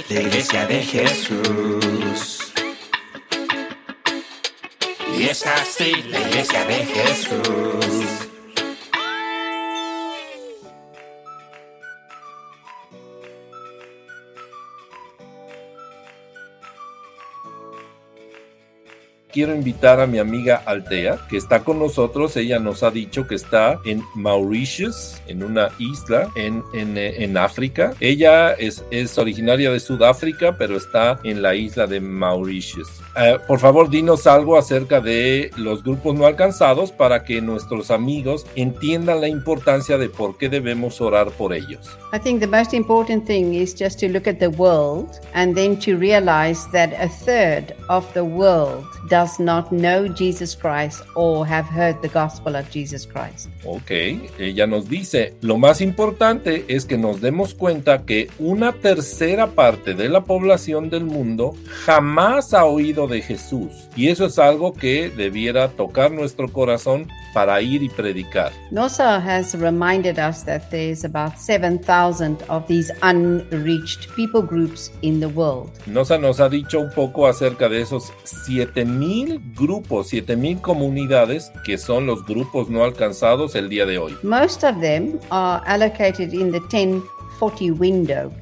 la 0.08 0.20
iglesia 0.20 0.66
de 0.66 0.82
Jesús. 0.82 2.52
Y 5.18 5.24
es 5.24 5.46
así 5.46 5.92
la 6.10 6.20
iglesia 6.20 6.64
de 6.64 6.84
Jesús. 6.84 8.25
Quiero 19.36 19.54
invitar 19.54 20.00
a 20.00 20.06
mi 20.06 20.18
amiga 20.18 20.62
Altea, 20.64 21.18
que 21.28 21.36
está 21.36 21.62
con 21.62 21.78
nosotros. 21.78 22.34
Ella 22.38 22.58
nos 22.58 22.82
ha 22.82 22.90
dicho 22.90 23.26
que 23.26 23.34
está 23.34 23.78
en 23.84 24.02
Mauritius, 24.14 25.20
en 25.26 25.42
una 25.42 25.68
isla 25.78 26.30
en, 26.36 26.62
en, 26.72 26.96
eh, 26.96 27.22
en 27.22 27.36
África. 27.36 27.92
Ella 28.00 28.54
es, 28.54 28.82
es, 28.90 29.18
originaria 29.18 29.70
de 29.70 29.78
Sudáfrica, 29.78 30.56
pero 30.56 30.78
está 30.78 31.20
en 31.22 31.42
la 31.42 31.54
isla 31.54 31.86
de 31.86 32.00
Mauritius. 32.00 32.88
Uh, 33.14 33.46
por 33.46 33.58
favor, 33.58 33.90
dinos 33.90 34.26
algo 34.26 34.56
acerca 34.56 35.02
de 35.02 35.50
los 35.58 35.82
grupos 35.82 36.14
no 36.14 36.24
alcanzados 36.24 36.90
para 36.90 37.22
que 37.22 37.42
nuestros 37.42 37.90
amigos 37.90 38.46
entiendan 38.54 39.20
la 39.20 39.28
importancia 39.28 39.98
de 39.98 40.08
por 40.08 40.38
qué 40.38 40.48
debemos 40.48 41.02
orar 41.02 41.30
por 41.32 41.52
ellos. 41.52 41.90
I 42.14 42.18
think 42.18 42.40
the 42.40 42.46
most 42.46 42.72
important 42.72 43.26
thing 43.26 43.52
is 43.52 43.74
just 43.78 44.00
to 44.00 44.08
look 44.08 44.26
at 44.26 44.38
the 44.38 44.48
world 44.48 45.20
and 45.34 45.54
then 45.54 45.78
to 45.80 45.98
realize 45.98 46.66
that 46.72 46.94
a 46.98 47.08
third 47.08 47.74
of 47.90 48.10
the 48.14 48.24
world 48.24 48.86
does 49.10 49.25
not 49.38 49.70
know 49.70 50.08
Jesus 50.08 50.56
Christ 50.56 51.02
or 51.14 51.46
have 51.46 51.66
heard 51.66 52.00
the 52.02 52.08
gospel 52.08 52.56
of 52.56 52.70
Jesus 52.70 53.06
Christ. 53.06 53.48
Ok, 53.64 53.90
ella 54.38 54.66
nos 54.66 54.88
dice, 54.88 55.34
lo 55.40 55.58
más 55.58 55.80
importante 55.80 56.64
es 56.68 56.84
que 56.84 56.98
nos 56.98 57.20
demos 57.20 57.54
cuenta 57.54 58.04
que 58.04 58.28
una 58.38 58.72
tercera 58.72 59.48
parte 59.48 59.94
de 59.94 60.08
la 60.08 60.24
población 60.24 60.90
del 60.90 61.04
mundo 61.04 61.54
jamás 61.84 62.54
ha 62.54 62.64
oído 62.64 63.06
de 63.06 63.22
Jesús. 63.22 63.72
Y 63.96 64.08
eso 64.08 64.26
es 64.26 64.38
algo 64.38 64.72
que 64.72 65.10
debiera 65.10 65.68
tocar 65.68 66.10
nuestro 66.10 66.52
corazón 66.52 67.08
para 67.34 67.60
ir 67.60 67.82
y 67.82 67.88
predicar. 67.88 68.50
NOSA 68.70 69.18
has 69.18 69.54
reminded 69.54 70.18
us 70.18 70.42
that 70.44 70.62
there's 70.70 71.04
about 71.04 71.38
7,000 71.38 72.42
of 72.48 72.66
these 72.66 72.90
unreached 73.02 74.08
people 74.16 74.40
groups 74.40 74.90
in 75.02 75.20
the 75.20 75.26
world. 75.26 75.70
NOSA 75.86 76.18
nos 76.18 76.40
ha 76.40 76.48
dicho 76.48 76.80
un 76.80 76.90
poco 76.94 77.26
acerca 77.26 77.68
de 77.68 77.82
esos 77.82 78.12
7000 78.24 79.15
grupos, 79.54 80.08
7000 80.08 80.60
comunidades 80.60 81.50
que 81.64 81.78
son 81.78 82.06
los 82.06 82.24
grupos 82.24 82.68
no 82.68 82.84
alcanzados 82.84 83.54
el 83.54 83.68
día 83.68 83.86
de 83.86 83.98
hoy. 83.98 84.16
Most 84.22 84.64
of 84.64 84.80
them 84.80 85.18
are 85.30 85.62
allocated 85.66 86.32
in 86.34 86.52
the 86.52 86.60
10 86.68 87.02
40 87.02 87.02
window. 87.02 87.15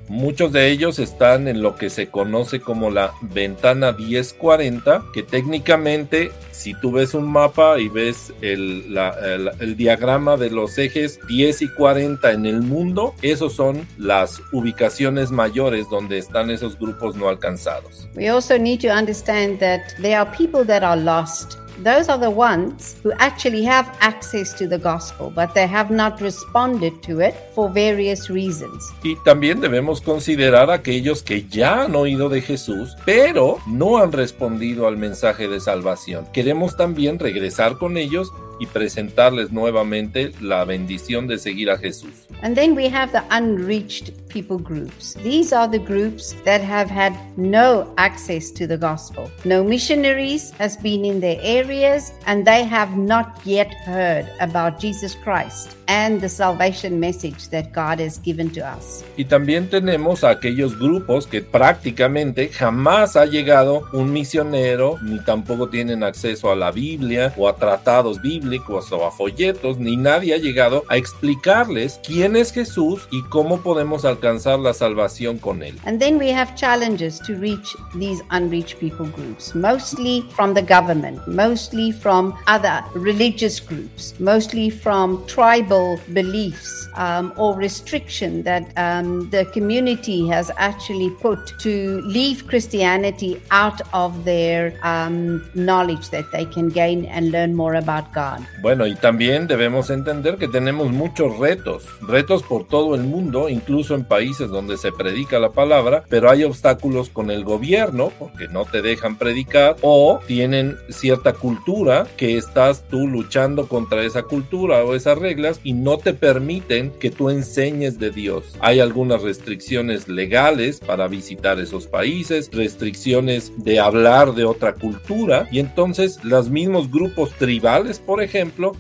Muchos 0.09 0.53
de 0.53 0.71
ellos 0.71 0.99
están 0.99 1.49
en 1.49 1.63
lo 1.63 1.77
que 1.77 1.91
se 1.91 2.09
conoce 2.09 2.61
como 2.61 2.91
la 2.91 3.13
ventana 3.21 3.93
1040, 3.93 5.05
que 5.13 5.23
técnicamente 5.23 6.33
si 6.53 6.75
tú 6.75 6.93
ves 6.93 7.15
un 7.15 7.31
mapa 7.31 7.79
y 7.79 7.89
ves 7.89 8.33
el, 8.41 8.95
la, 8.95 9.11
el, 9.11 9.51
el, 9.61 9.77
diagrama 9.77 10.37
de 10.37 10.51
los 10.51 10.79
ejes 10.79 11.19
10 11.27 11.63
y 11.63 11.69
40 11.69 12.33
en 12.33 12.47
el 12.47 12.63
mundo, 12.63 13.15
esos 13.23 13.55
son 13.55 13.87
las 13.99 14.41
ubicaciones 14.53 15.31
mayores 15.31 15.89
donde 15.91 16.19
están 16.19 16.51
esos 16.51 16.79
grupos 16.79 17.17
no 17.17 17.29
alcanzados. 17.29 18.09
We 18.15 18.29
also 18.29 18.57
need 18.57 18.81
to 18.83 18.89
understand 18.89 19.59
that 19.59 19.81
there 20.01 20.17
are 20.17 20.31
people 20.37 20.65
that 20.65 20.83
are 20.83 21.01
lost 21.01 21.64
those 21.83 22.09
are 22.09 22.19
the 22.19 22.31
ones 22.31 22.97
who 23.03 23.13
actually 23.19 23.65
have 23.65 23.91
access 24.01 24.53
to 24.55 24.69
the 24.69 24.79
gospel, 24.79 25.33
but 25.35 25.55
they 25.55 25.67
have 25.67 25.91
not 25.91 26.21
responded 26.21 27.03
to 27.03 27.21
it 27.21 27.35
for 27.55 27.71
various 27.71 28.29
reasons. 28.29 28.93
Y 29.03 29.17
también 29.25 29.61
debemos 29.61 30.01
considerar 30.01 30.71
aquellos 30.71 31.23
que 31.23 31.47
ya 31.49 31.85
han 31.85 31.97
oído 31.97 32.29
de 32.29 32.41
Jesús, 32.41 32.97
pero 33.05 33.59
no 33.67 33.99
han 33.99 34.13
respondido 34.13 34.87
al 34.87 34.97
mensaje 34.97 35.49
de 35.49 35.61
salvación. 35.61 36.27
Queremos 36.33 36.77
también 36.77 37.19
regresar 37.19 37.79
con 37.79 37.97
ellos 37.97 38.33
y 38.61 38.67
presentarles 38.67 39.53
nuevamente 39.53 40.33
la 40.41 40.65
bendición 40.65 41.27
de 41.27 41.39
seguir 41.39 41.71
a 41.71 41.79
Jesús. 41.79 42.27
And 42.43 42.55
then 42.55 42.75
we 42.77 42.89
have 42.89 43.13
the 43.13 43.23
unreached 43.31 44.13
people 44.29 44.59
groups. 44.59 45.15
These 45.23 45.53
are 45.53 45.69
the 45.69 45.79
groups 45.79 46.35
that 46.45 46.61
have 46.61 46.91
had 46.91 47.15
no 47.37 47.93
access 47.97 48.51
to 48.53 48.67
the 48.67 48.77
gospel. 48.77 49.31
No 49.45 49.65
missionaries 49.65 50.53
has 50.59 50.77
been 50.77 51.05
in 51.05 51.21
their 51.21 51.39
areas 51.43 52.13
and 52.27 52.45
they 52.45 52.65
have 52.65 52.97
not 52.97 53.41
yet 53.45 53.73
heard 53.87 54.27
about 54.41 54.81
Jesus 54.81 55.15
Christ 55.15 55.77
and 55.89 56.21
the 56.21 56.29
salvation 56.29 56.99
message 56.99 57.49
that 57.51 57.73
God 57.73 58.01
has 58.01 58.19
given 58.19 58.51
to 58.51 58.61
us. 58.61 59.05
Y 59.17 59.25
también 59.25 59.69
tenemos 59.69 60.25
a 60.25 60.31
aquellos 60.31 60.79
grupos 60.79 61.27
que 61.27 61.43
prácticamente 61.43 62.49
jamás 62.49 63.17
ha 63.17 63.27
llegado 63.27 63.85
un 63.93 64.13
misionero 64.13 64.99
ni 65.03 65.19
tampoco 65.21 65.69
tienen 65.69 66.03
acceso 66.03 66.51
a 66.51 66.57
la 66.57 66.71
Biblia 66.71 67.33
o 67.37 67.49
a 67.49 67.57
tratados 67.57 68.21
bíblicos 68.21 68.44
o 68.91 69.07
a 69.07 69.11
folletos, 69.11 69.79
ni 69.79 69.97
nadie 69.97 70.35
ha 70.35 70.39
llegado 70.39 70.85
a 70.89 70.97
explicarles 70.97 72.01
quién 72.05 72.37
es 72.37 72.53
Jesús 72.53 73.09
y 73.11 73.23
cómo 73.31 73.61
podemos 73.61 74.05
alcanzar 74.05 74.59
la 74.59 74.75
salvación 74.75 75.39
con 75.39 75.63
él. 75.63 75.75
And 75.85 76.01
then 76.01 76.19
we 76.19 76.33
have 76.33 76.55
challenges 76.55 77.19
to 77.21 77.35
reach 77.35 77.77
these 77.95 78.23
unreached 78.31 78.79
people 78.79 79.07
groups, 79.07 79.55
mostly 79.55 80.25
from 80.35 80.55
the 80.55 80.63
government, 80.63 81.27
mostly 81.27 81.93
from 81.93 82.35
other 82.47 82.85
religious 82.95 83.61
groups, 83.61 84.15
mostly 84.19 84.71
from 84.71 85.25
tribal 85.27 85.99
beliefs 86.13 86.89
um, 86.97 87.33
or 87.37 87.55
restriction 87.57 88.43
that 88.43 88.65
um, 88.77 89.29
the 89.31 89.45
community 89.47 90.27
has 90.29 90.51
actually 90.57 91.11
put 91.21 91.39
to 91.61 92.01
leave 92.03 92.47
Christianity 92.47 93.41
out 93.51 93.81
of 93.93 94.25
their 94.25 94.75
um, 94.83 95.45
knowledge 95.55 96.11
that 96.11 96.31
they 96.33 96.45
can 96.45 96.69
gain 96.69 97.05
and 97.07 97.31
learn 97.31 97.55
more 97.55 97.75
about 97.75 98.13
God. 98.13 98.34
Bueno, 98.61 98.87
y 98.87 98.95
también 98.95 99.47
debemos 99.47 99.91
entender 99.91 100.37
que 100.37 100.49
tenemos 100.49 100.91
muchos 100.91 101.39
retos, 101.39 101.85
retos 102.01 102.43
por 102.43 102.67
todo 102.67 102.95
el 102.95 103.03
mundo, 103.03 103.49
incluso 103.49 103.95
en 103.95 104.05
países 104.05 104.49
donde 104.49 104.77
se 104.77 104.93
predica 104.93 105.39
la 105.39 105.51
palabra, 105.51 106.05
pero 106.09 106.31
hay 106.31 106.45
obstáculos 106.45 107.11
con 107.11 107.31
el 107.31 107.45
gobierno 107.45 108.13
porque 108.19 108.49
no 108.49 108.65
te 108.65 108.83
dejan 108.83 109.17
predicar 109.17 109.77
o 109.83 110.21
tienen 110.27 110.77
cierta 110.89 111.33
cultura 111.33 112.07
que 112.17 112.37
estás 112.37 112.85
tú 112.89 113.07
luchando 113.07 113.69
contra 113.69 114.03
esa 114.03 114.23
cultura 114.23 114.85
o 114.85 114.95
esas 114.95 115.19
reglas 115.19 115.61
y 115.63 115.73
no 115.73 115.99
te 115.99 116.15
permiten 116.15 116.91
que 116.99 117.11
tú 117.11 117.31
enseñes 117.31 117.99
de 117.99 118.11
Dios. 118.11 118.57
Hay 118.61 118.81
algunas 118.81 119.23
restricciones 119.23 120.09
legales 120.09 120.81
para 120.81 121.09
visitar 121.09 121.59
esos 121.61 121.87
países, 121.87 122.51
restricciones 122.53 123.53
de 123.57 123.81
hablar 123.81 124.35
de 124.35 124.45
otra 124.45 124.75
cultura 124.75 125.49
y 125.51 125.59
entonces 125.59 126.23
los 126.25 126.51
mismos 126.51 126.91
grupos 126.91 127.31
tribales, 127.35 127.99
por 127.99 128.23
ejemplo, 128.23 128.24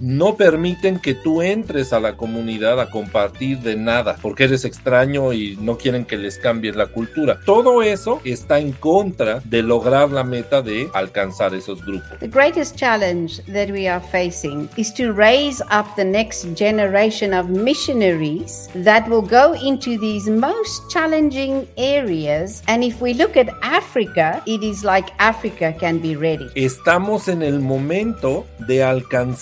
no 0.00 0.36
permiten 0.36 0.98
que 0.98 1.14
tú 1.14 1.42
entres 1.42 1.92
a 1.92 2.00
la 2.00 2.16
comunidad 2.16 2.80
a 2.80 2.90
compartir 2.90 3.58
de 3.60 3.76
nada 3.76 4.16
porque 4.20 4.44
eres 4.44 4.64
extraño 4.64 5.32
y 5.32 5.56
no 5.60 5.76
quieren 5.76 6.04
que 6.04 6.16
les 6.16 6.38
cambies 6.38 6.76
la 6.76 6.86
cultura. 6.86 7.40
Todo 7.44 7.82
eso 7.82 8.20
está 8.24 8.58
en 8.58 8.72
contra 8.72 9.40
de 9.44 9.62
lograr 9.62 10.10
la 10.10 10.24
meta 10.24 10.62
de 10.62 10.88
alcanzar 10.92 11.54
esos 11.54 11.84
grupos. 11.84 12.18
The 12.20 12.28
greatest 12.28 12.76
challenge 12.76 13.42
that 13.52 13.70
we 13.70 13.88
are 13.88 14.02
facing 14.12 14.68
is 14.76 14.92
to 14.94 15.12
raise 15.12 15.62
up 15.70 15.94
the 15.96 16.04
next 16.04 16.46
generation 16.54 17.32
of 17.34 17.48
missionaries 17.48 18.68
that 18.84 19.08
will 19.08 19.22
go 19.22 19.54
into 19.54 19.98
these 19.98 20.28
most 20.28 20.90
challenging 20.90 21.66
areas. 21.76 22.62
And 22.66 22.82
if 22.82 23.00
we 23.00 23.14
look 23.14 23.36
at 23.36 23.48
Africa, 23.62 24.42
it 24.46 24.62
is 24.62 24.84
like 24.84 25.10
Africa 25.18 25.74
can 25.78 25.98
be 25.98 26.16
ready. 26.16 26.48
Estamos 26.54 27.28
en 27.28 27.42
el 27.42 27.60
momento 27.60 28.46
de 28.66 28.82
alcanzar 28.82 29.33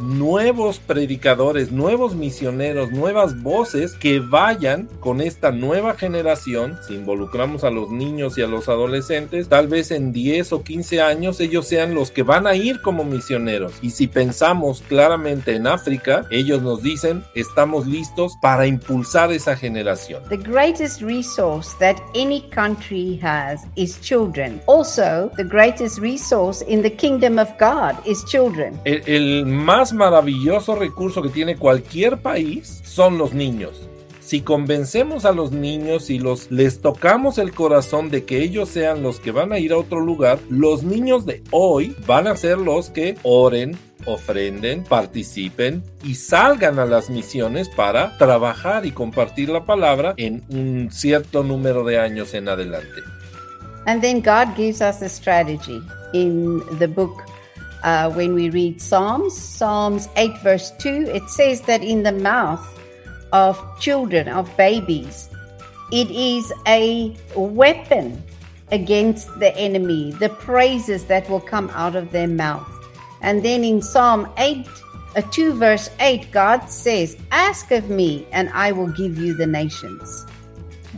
nuevos 0.00 0.78
predicadores, 0.78 1.70
nuevos 1.70 2.14
misioneros, 2.14 2.90
nuevas 2.90 3.42
voces 3.42 3.94
que 3.94 4.20
vayan 4.20 4.88
con 5.00 5.20
esta 5.20 5.52
nueva 5.52 5.94
generación. 5.94 6.78
Si 6.86 6.94
involucramos 6.94 7.64
a 7.64 7.70
los 7.70 7.90
niños 7.90 8.36
y 8.38 8.42
a 8.42 8.46
los 8.46 8.68
adolescentes, 8.68 9.48
tal 9.48 9.68
vez 9.68 9.90
en 9.90 10.12
10 10.12 10.52
o 10.52 10.62
15 10.62 11.00
años 11.00 11.40
ellos 11.40 11.66
sean 11.66 11.94
los 11.94 12.10
que 12.10 12.22
van 12.22 12.46
a 12.46 12.54
ir 12.54 12.80
como 12.82 13.04
misioneros. 13.04 13.72
Y 13.82 13.90
si 13.90 14.06
pensamos 14.06 14.82
claramente 14.88 15.54
en 15.54 15.66
África, 15.66 16.26
ellos 16.30 16.62
nos 16.62 16.82
dicen 16.82 17.22
estamos 17.34 17.86
listos 17.86 18.36
para 18.40 18.66
impulsar 18.66 19.32
esa 19.32 19.56
generación. 19.56 20.22
The 20.28 20.36
greatest 20.36 21.02
resource 21.02 21.76
that 21.78 21.96
any 22.14 22.42
country 22.50 23.20
has 23.22 23.66
is 23.76 24.00
children. 24.00 24.60
Also, 24.66 25.30
the 25.36 25.44
greatest 25.44 25.98
resource 25.98 26.64
in 26.66 26.82
the 26.82 26.90
kingdom 26.90 27.38
of 27.38 27.48
God 27.58 27.94
is 28.04 28.24
children. 28.24 28.78
El, 28.84 29.02
el 29.06 29.35
más 29.44 29.92
maravilloso 29.92 30.74
recurso 30.74 31.22
que 31.22 31.28
tiene 31.28 31.56
cualquier 31.56 32.18
país 32.18 32.80
son 32.84 33.18
los 33.18 33.34
niños. 33.34 33.88
Si 34.26 34.40
convencemos 34.40 35.24
a 35.24 35.30
los 35.30 35.52
niños 35.52 36.10
y 36.10 36.18
los 36.18 36.50
les 36.50 36.80
tocamos 36.80 37.38
el 37.38 37.52
corazón 37.52 38.10
de 38.10 38.24
que 38.24 38.42
ellos 38.42 38.68
sean 38.68 39.04
los 39.04 39.20
que 39.20 39.30
van 39.30 39.52
a 39.52 39.60
ir 39.60 39.72
a 39.72 39.78
otro 39.78 40.00
lugar, 40.00 40.40
los 40.50 40.82
niños 40.82 41.26
de 41.26 41.44
hoy 41.52 41.94
van 42.08 42.26
a 42.26 42.34
ser 42.34 42.58
los 42.58 42.90
que 42.90 43.16
oren, 43.22 43.78
ofrenden, 44.04 44.82
participen 44.82 45.84
y 46.02 46.16
salgan 46.16 46.80
a 46.80 46.86
las 46.86 47.08
misiones 47.08 47.68
para 47.68 48.18
trabajar 48.18 48.84
y 48.84 48.90
compartir 48.90 49.48
la 49.48 49.64
palabra 49.64 50.14
en 50.16 50.42
un 50.48 50.88
cierto 50.90 51.44
número 51.44 51.84
de 51.84 52.00
años 52.00 52.34
en 52.34 52.48
adelante. 52.48 53.02
And 53.86 54.02
then 54.02 54.20
God 54.20 54.56
gives 54.56 54.80
us 54.80 55.02
a 55.02 55.08
strategy 55.08 55.80
in 56.12 56.60
the 56.80 56.88
book 56.88 57.22
uh, 57.82 58.10
when 58.12 58.34
we 58.34 58.50
read 58.50 58.80
Psalms, 58.80 59.36
Psalms 59.36 60.08
8, 60.16 60.38
verse 60.42 60.72
2. 60.78 61.10
It 61.14 61.28
says 61.28 61.60
that 61.62 61.82
in 61.82 62.02
the 62.02 62.12
mouth 62.12 62.66
of 63.32 63.62
children, 63.80 64.28
of 64.28 64.54
babies, 64.56 65.28
it 65.92 66.10
is 66.10 66.52
a 66.66 67.16
weapon 67.36 68.22
against 68.72 69.38
the 69.38 69.56
enemy, 69.56 70.12
the 70.12 70.28
praises 70.28 71.04
that 71.06 71.28
will 71.30 71.40
come 71.40 71.70
out 71.70 71.94
of 71.94 72.10
their 72.12 72.28
mouth. 72.28 72.68
And 73.22 73.44
then 73.44 73.64
in 73.64 73.80
Psalm 73.80 74.28
8, 74.36 74.66
uh, 75.16 75.22
2 75.30 75.54
verse 75.54 75.90
8, 76.00 76.30
God 76.30 76.68
says, 76.68 77.16
Ask 77.30 77.70
of 77.70 77.88
me, 77.88 78.26
and 78.32 78.50
I 78.50 78.72
will 78.72 78.88
give 78.88 79.18
you 79.18 79.34
the 79.34 79.46
nations. 79.46 80.26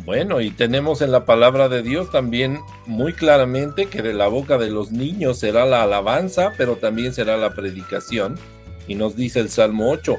Bueno, 0.09 0.41
y 0.41 0.51
tenemos 0.51 1.03
en 1.03 1.13
la 1.13 1.27
palabra 1.27 1.69
de 1.69 1.83
Dios 1.83 2.11
también 2.11 2.61
muy 2.87 3.13
claramente 3.13 3.91
que 3.91 4.01
de 4.01 4.15
la 4.15 4.27
boca 4.27 4.57
de 4.57 4.71
los 4.71 4.91
niños 4.91 5.39
será 5.39 5.67
la 5.67 5.83
alabanza, 5.83 6.55
pero 6.57 6.77
también 6.77 7.13
será 7.13 7.37
la 7.37 7.53
predicación. 7.53 8.37
Y 8.87 8.95
nos 8.95 9.17
dice 9.17 9.41
el 9.41 9.51
Salmo 9.51 9.91
8, 9.91 10.17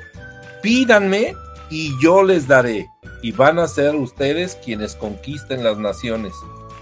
pídanme 0.61 1.33
y 1.71 1.91
yo 2.03 2.21
les 2.21 2.47
daré, 2.47 2.87
y 3.23 3.31
van 3.31 3.57
a 3.57 3.67
ser 3.67 3.95
ustedes 3.95 4.59
quienes 4.63 4.93
conquisten 4.93 5.63
las 5.63 5.79
naciones. 5.79 6.33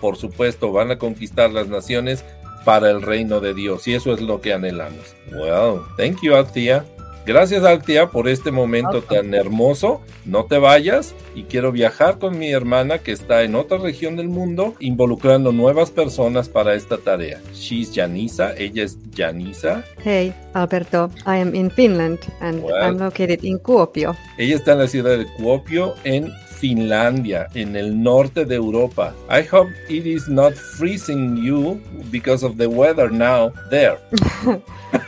Por 0.01 0.17
supuesto, 0.17 0.73
van 0.73 0.91
a 0.91 0.97
conquistar 0.97 1.49
las 1.49 1.69
naciones 1.69 2.25
para 2.65 2.91
el 2.91 3.01
reino 3.01 3.39
de 3.39 3.53
Dios, 3.53 3.87
y 3.87 3.93
eso 3.93 4.13
es 4.13 4.19
lo 4.19 4.41
que 4.41 4.51
anhelamos. 4.51 5.15
Well, 5.31 5.79
thank 5.95 6.21
you, 6.23 6.35
Althea. 6.35 6.83
Gracias, 7.27 7.65
Altia, 7.65 8.07
por 8.07 8.29
este 8.29 8.51
momento 8.51 9.01
tan 9.01 9.33
hermoso. 9.33 9.99
No 10.23 10.45
te 10.45 10.59
vayas 10.59 11.13
y 11.35 11.43
quiero 11.43 11.73
viajar 11.73 12.19
con 12.19 12.39
mi 12.39 12.51
hermana 12.51 12.99
que 12.99 13.11
está 13.11 13.43
en 13.43 13.55
otra 13.55 13.79
región 13.79 14.15
del 14.15 14.29
mundo, 14.29 14.75
involucrando 14.79 15.51
nuevas 15.51 15.91
personas 15.91 16.47
para 16.47 16.73
esta 16.73 16.97
tarea. 16.97 17.41
She's 17.53 17.91
Janisa, 17.93 18.55
ella 18.55 18.85
es 18.85 18.97
Janisa. 19.13 19.83
Hey, 20.01 20.33
Alberto, 20.53 21.11
I 21.25 21.41
am 21.41 21.53
in 21.53 21.69
Finland 21.69 22.19
and 22.39 22.63
Well. 22.63 22.81
I'm 22.81 22.97
located 22.97 23.43
in 23.43 23.59
Kuopio. 23.59 24.15
Ella 24.37 24.55
está 24.55 24.71
en 24.71 24.79
la 24.79 24.87
ciudad 24.87 25.17
de 25.17 25.25
Kuopio, 25.33 25.95
en 26.05 26.31
Finlandia, 26.59 27.47
en 27.53 27.75
el 27.75 28.01
norte 28.01 28.45
de 28.45 28.55
Europa. 28.55 29.13
I 29.29 29.43
hope 29.43 29.69
it 29.89 30.05
is 30.05 30.27
not 30.27 30.53
freezing 30.53 31.37
you 31.37 31.79
because 32.11 32.43
of 32.43 32.57
the 32.57 32.67
weather 32.67 33.11
now 33.11 33.51
there. 33.69 33.97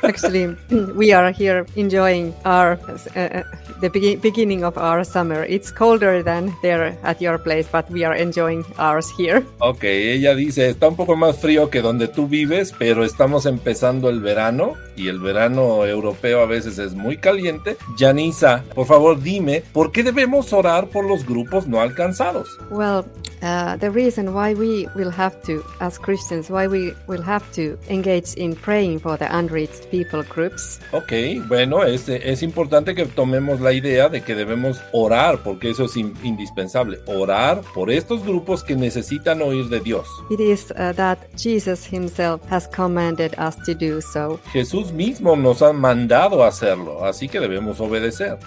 Actually, 0.03 0.55
we 0.95 1.13
are 1.13 1.31
here 1.31 1.65
enjoying 1.75 2.33
our 2.45 2.77
uh, 3.15 3.43
the 3.81 3.89
begin 3.89 4.19
beginning 4.19 4.63
of 4.63 4.77
our 4.77 5.03
summer. 5.03 5.45
It's 5.45 5.71
colder 5.71 6.21
than 6.21 6.53
there 6.61 6.97
at 7.03 7.21
your 7.21 7.37
place, 7.37 7.67
but 7.71 7.89
we 7.89 8.03
are 8.03 8.15
enjoying 8.15 8.65
ours 8.77 9.09
here. 9.17 9.43
Ok, 9.59 9.83
ella 9.83 10.35
dice, 10.35 10.69
está 10.69 10.87
un 10.87 10.95
poco 10.95 11.15
más 11.15 11.37
frío 11.37 11.69
que 11.69 11.81
donde 11.81 12.07
tú 12.07 12.27
vives, 12.27 12.73
pero 12.77 13.03
estamos 13.03 13.45
empezando 13.45 14.09
el 14.09 14.19
verano 14.19 14.75
y 14.99 15.07
el 15.07 15.19
verano 15.19 15.85
europeo 15.85 16.41
a 16.41 16.45
veces 16.45 16.77
es 16.77 16.93
muy 16.93 17.17
caliente. 17.17 17.77
Janisa, 17.97 18.63
por 18.75 18.85
favor 18.85 19.21
dime, 19.21 19.63
¿por 19.73 19.91
qué 19.91 20.03
debemos 20.03 20.51
orar 20.53 20.87
por 20.87 21.05
los 21.05 21.25
grupos 21.25 21.67
no 21.67 21.79
alcanzados? 21.81 22.49
Well, 22.69 23.05
uh, 23.41 23.77
the 23.77 23.89
reason 23.89 24.33
why 24.35 24.53
we 24.53 24.87
will 24.95 25.11
have 25.17 25.41
to, 25.43 25.63
as 25.79 25.97
Christians, 25.97 26.49
why 26.49 26.67
we 26.67 26.93
will 27.07 27.23
have 27.23 27.43
to 27.55 27.77
engage 27.89 28.33
in 28.35 28.55
praying 28.55 28.99
for 28.99 29.17
the 29.17 29.27
unreached 29.33 29.89
people 29.89 30.23
groups 30.23 30.79
Ok, 30.91 31.13
bueno, 31.47 31.83
es, 31.83 32.09
es 32.09 32.43
importante 32.43 32.93
que 32.95 33.05
tomemos 33.05 33.61
la 33.61 33.71
idea 33.71 34.09
de 34.09 34.21
que 34.21 34.35
debemos 34.35 34.81
orar, 34.91 35.39
porque 35.43 35.69
eso 35.69 35.85
es 35.85 35.95
in- 35.95 36.13
indispensable, 36.23 36.99
orar 37.05 37.61
por 37.73 37.89
estos 37.91 38.23
grupos 38.25 38.63
que 38.63 38.75
necesitan 38.75 39.41
oír 39.41 39.69
de 39.69 39.79
Dios. 39.79 40.07
It 40.29 40.39
is 40.41 40.71
uh, 40.71 40.93
that 40.95 41.19
Jesus 41.37 41.85
himself 41.89 42.41
has 42.51 42.67
commanded 42.67 43.33
us 43.39 43.55
to 43.65 43.73
do 43.73 44.01
so. 44.01 44.39
Jesús 44.51 44.88
mismo 44.93 45.35
nos 45.35 45.61
ha 45.61 45.73
mandado 45.73 46.43
a 46.43 46.47
hacerlo, 46.47 47.05
así 47.05 47.27
que 47.27 47.39
debemos 47.39 47.79
obedecer. 47.79 48.37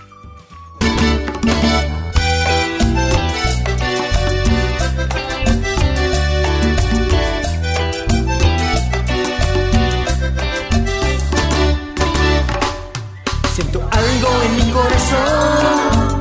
Siento 13.54 13.80
algo 13.90 14.28
en 14.44 14.56
mi 14.56 14.72
corazón. 14.72 16.20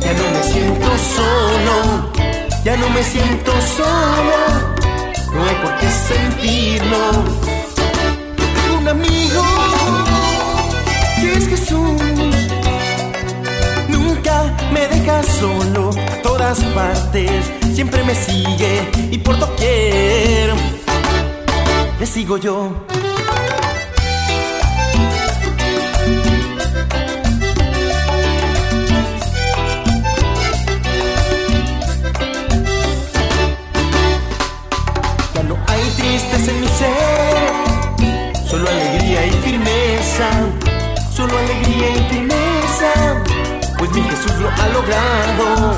Ya 0.00 0.12
no 0.14 0.30
me 0.32 0.42
siento 0.42 0.88
solo. 1.16 2.10
Ya 2.64 2.76
no 2.76 2.90
me 2.90 3.02
siento 3.02 3.52
solo. 3.76 4.80
No 5.34 5.44
hay 5.44 5.54
por 5.56 5.78
qué 5.78 5.88
sentirlo. 5.88 7.49
Un 8.80 8.88
amigo 8.88 9.42
que 11.16 11.32
es 11.34 11.48
Jesús. 11.48 12.00
Nunca 13.88 14.56
me 14.72 14.88
deja 14.88 15.22
solo. 15.22 15.90
A 15.90 16.22
todas 16.22 16.60
partes 16.74 17.30
siempre 17.74 18.02
me 18.04 18.14
sigue 18.14 18.88
y 19.10 19.18
por 19.18 19.38
doquier 19.38 20.54
le 21.98 22.06
sigo 22.06 22.38
yo. 22.38 22.72
Ya 35.34 35.42
no 35.42 35.56
hay 35.66 35.82
tristeza 35.96 36.50
en 36.50 36.60
mi 36.60 36.68
ser, 36.68 37.29
solo 38.60 38.72
alegría 38.72 39.26
y 39.26 39.30
firmeza, 39.30 40.28
solo 41.14 41.38
alegría 41.38 41.96
y 41.96 42.14
firmeza, 42.14 42.92
pues 43.78 43.90
mi 43.92 44.02
Jesús 44.02 44.32
lo 44.38 44.50
ha 44.50 44.68
logrado. 44.68 45.76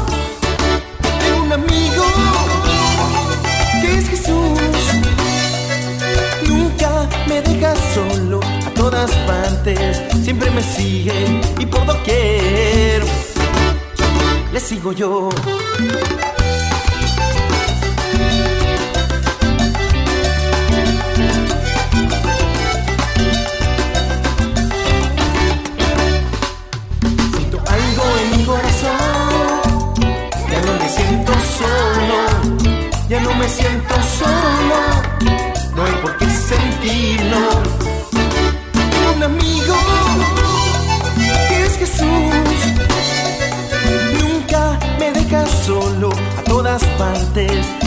Tengo 1.21 1.45
un 1.45 1.53
amigo 1.53 2.05
que 3.81 3.99
es 3.99 4.09
Jesús, 4.09 4.59
nunca 6.49 7.09
me 7.29 7.41
deja 7.43 7.73
solo, 7.95 8.41
a 8.67 8.71
todas 8.75 9.13
partes. 9.29 10.03
Siempre 10.25 10.51
me 10.51 10.63
sigue 10.63 11.41
y 11.61 11.67
por 11.67 11.87
doquier. 11.87 13.05
Le 14.53 14.61
sigo 14.61 14.93
yo. 14.93 15.29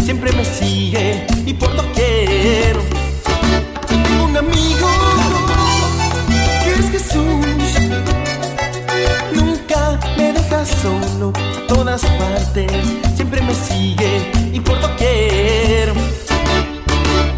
Siempre 0.03 0.31
me 0.33 0.43
sigue 0.43 1.25
y 1.45 1.53
por 1.53 1.75
doquier. 1.75 2.77
Tengo 3.87 4.25
un 4.25 4.37
amigo 4.37 4.89
que 6.63 6.73
es 6.73 6.91
Jesús. 6.91 7.45
Nunca 9.33 9.99
me 10.17 10.33
deja 10.33 10.65
solo 10.65 11.31
todas 11.67 12.01
partes 12.01 12.71
siempre 13.15 13.41
me 13.41 13.53
sigue 13.53 14.31
y 14.53 14.59
por 14.59 14.79
doquier 14.79 15.93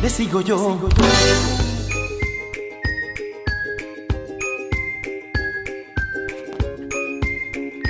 le 0.02 0.10
sigo 0.10 0.42
yo 0.42 0.80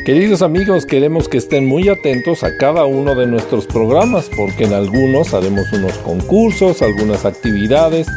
Queridos 0.07 0.41
amigos, 0.41 0.85
queremos 0.85 1.27
que 1.27 1.37
estén 1.37 1.65
muy 1.65 1.89
atentos 1.89 2.45
a 2.45 2.55
cada 2.55 2.85
uno 2.85 3.13
de 3.13 3.27
nuestros 3.27 3.65
programas 3.65 4.29
porque 4.37 4.63
en 4.63 4.71
algunos 4.71 5.33
haremos 5.33 5.65
unos 5.73 5.97
concursos, 5.97 6.81
algunas 6.81 7.25
actividades. 7.25 8.07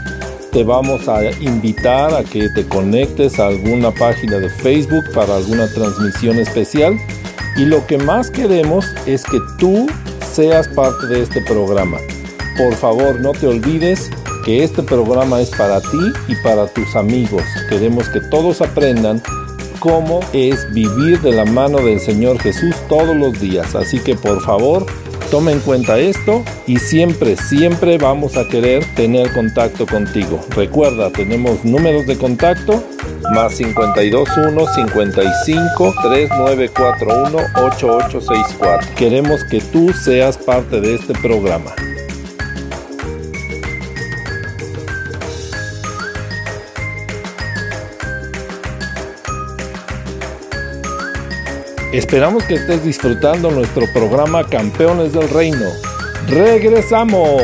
Te 0.53 0.62
vamos 0.62 1.09
a 1.09 1.33
invitar 1.40 2.14
a 2.14 2.22
que 2.22 2.48
te 2.50 2.64
conectes 2.64 3.40
a 3.40 3.48
alguna 3.48 3.90
página 3.90 4.38
de 4.38 4.48
Facebook 4.48 5.03
para 5.12 5.35
alguna 5.35 5.66
transmisión 5.66 6.38
especial 6.38 6.96
Y 7.57 7.64
lo 7.64 7.85
que 7.88 7.98
más 7.98 8.31
queremos 8.31 8.87
es 9.05 9.24
que 9.24 9.40
tú 9.59 9.88
seas 10.33 10.68
parte 10.68 11.09
de 11.09 11.22
este 11.22 11.40
programa. 11.40 11.98
Por 12.57 12.72
favor, 12.76 13.18
no 13.20 13.33
te 13.33 13.48
olvides 13.48 14.12
que 14.44 14.62
este 14.62 14.85
programa 14.85 15.40
es 15.40 15.50
para 15.50 15.81
ti 15.81 16.12
y 16.29 16.37
para 16.44 16.68
tus 16.68 16.94
amigos. 16.94 17.42
Queremos 17.68 18.09
que 18.11 18.20
todos 18.20 18.61
aprendan 18.61 19.20
cómo 19.80 20.20
es 20.32 20.72
vivir 20.72 21.20
de 21.20 21.32
la 21.32 21.44
mano 21.44 21.78
del 21.78 21.98
Señor 21.98 22.38
Jesús 22.38 22.76
todos 22.88 23.16
los 23.16 23.40
días. 23.40 23.74
Así 23.74 23.98
que 23.98 24.14
por 24.14 24.40
favor, 24.42 24.86
toma 25.30 25.50
en 25.50 25.60
cuenta 25.60 25.98
esto 25.98 26.44
y 26.66 26.76
siempre, 26.76 27.36
siempre 27.36 27.98
vamos 27.98 28.36
a 28.36 28.46
querer 28.48 28.84
tener 28.94 29.32
contacto 29.32 29.86
contigo. 29.86 30.40
Recuerda, 30.50 31.10
tenemos 31.10 31.64
números 31.64 32.06
de 32.06 32.16
contacto 32.16 32.84
más 33.32 33.54
521 33.54 34.66
55 34.74 35.94
3941 36.02 37.38
8864. 37.56 38.94
Queremos 38.96 39.44
que 39.44 39.60
tú 39.60 39.92
seas 39.92 40.36
parte 40.36 40.80
de 40.80 40.96
este 40.96 41.14
programa. 41.14 41.72
Esperamos 51.92 52.44
que 52.44 52.55
estés 52.55 52.85
disfrutando 52.85 53.50
nuestro 53.50 53.85
programa 53.92 54.46
Campeones 54.46 55.12
del 55.12 55.29
Reino. 55.29 55.66
¡Regresamos! 56.29 57.42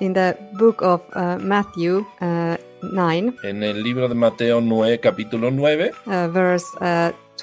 In 0.00 0.14
the 0.14 0.36
book 0.58 0.82
of 0.82 1.00
uh, 1.14 1.38
Matthew 1.38 2.04
uh, 2.20 2.56
9, 2.82 3.34
En 3.44 3.62
el 3.62 3.84
libro 3.84 4.08
de 4.08 4.16
Mateo 4.16 4.60
9, 4.60 4.98
capítulo 4.98 5.52
9, 5.52 5.92
uh, 6.06 6.32
verse 6.32 6.66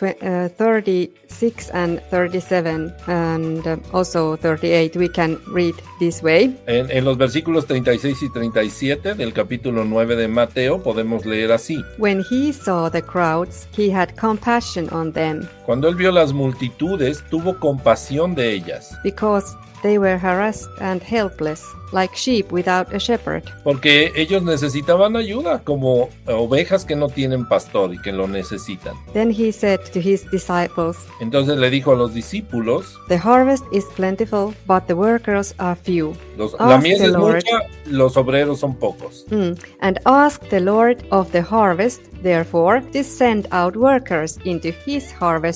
uh, 0.04 0.14
uh, 0.22 0.50
36 0.50 1.70
and 1.72 2.02
37, 2.10 2.94
and 3.08 3.68
uh, 3.68 3.78
also 3.94 4.36
38, 4.36 4.96
we 4.98 5.08
can 5.08 5.40
read 5.48 5.76
this 6.00 6.22
way. 6.22 6.56
en, 6.68 6.90
en 6.92 7.06
los 7.06 7.18
versículos 7.18 7.66
36 7.66 8.24
y 8.24 8.32
37 8.32 9.16
del 9.16 9.34
capítulo 9.34 9.86
9 9.86 10.16
de 10.16 10.28
Mateo, 10.28 10.82
podemos 10.82 11.26
leer 11.26 11.52
así. 11.52 11.84
When 11.98 12.24
he 12.30 12.52
saw 12.52 12.90
the 12.90 13.02
crowds, 13.02 13.68
he 13.76 13.90
had 13.90 14.16
compassion 14.16 14.90
on 14.92 15.12
them 15.14 15.48
Cuando 15.66 15.88
él 15.88 15.96
vio 15.96 16.12
las 16.12 16.34
multitudes, 16.34 17.24
tuvo 17.30 17.60
compasión 17.60 18.36
de 18.36 18.52
ellas, 18.54 18.98
because 19.04 19.46
they 19.82 19.98
were 19.98 20.18
harassed 20.18 20.70
and 20.82 21.02
helpless, 21.04 21.62
like 21.92 22.16
sheep 22.16 22.52
without 22.52 22.92
a 22.94 22.98
shepherd. 22.98 23.44
porque 23.64 24.12
ellos 24.16 24.42
necesitaban 24.44 25.16
ayuda, 25.16 25.60
como 25.64 26.10
ovejas 26.26 26.86
que 26.86 26.96
no 26.96 27.08
tienen 27.10 27.48
pastor 27.48 27.94
y 27.94 27.98
que 28.02 28.12
lo 28.12 28.28
necesitan. 28.28 28.96
Then 29.14 29.30
he 29.30 29.52
said 29.52 29.80
to 29.94 30.00
his 30.00 30.24
disciples, 30.32 30.98
Entonces 31.20 31.58
le 31.58 31.70
dijo 31.70 31.92
a 31.92 31.96
los 31.96 32.14
discípulos, 32.14 32.98
The 33.10 33.18
harvest 33.18 33.64
is 33.72 33.86
plentiful, 33.96 34.54
but 34.66 34.86
the 34.88 34.94
workers 34.96 35.54
are 35.60 35.76
few. 35.76 36.14
los- 36.38 36.54
la 36.60 36.78
mies 36.80 37.00
es 37.02 37.12
Lord. 37.12 37.36
mucha, 37.44 37.68
los 37.86 38.16
obreros 38.18 38.62
son 38.62 38.76
pocos. 38.76 39.26
Mm. 39.30 39.54
And 39.82 40.00
ask 40.06 40.42
the 40.50 40.62
Lord 40.62 41.04
of 41.12 41.32
the 41.32 41.42
harvest, 41.44 42.02
therefore, 42.24 42.82
to 42.94 43.04
send 43.04 43.48
out 43.52 43.76
workers 43.76 44.40
into 44.46 44.70
his 44.86 45.12
harvest 45.12 45.53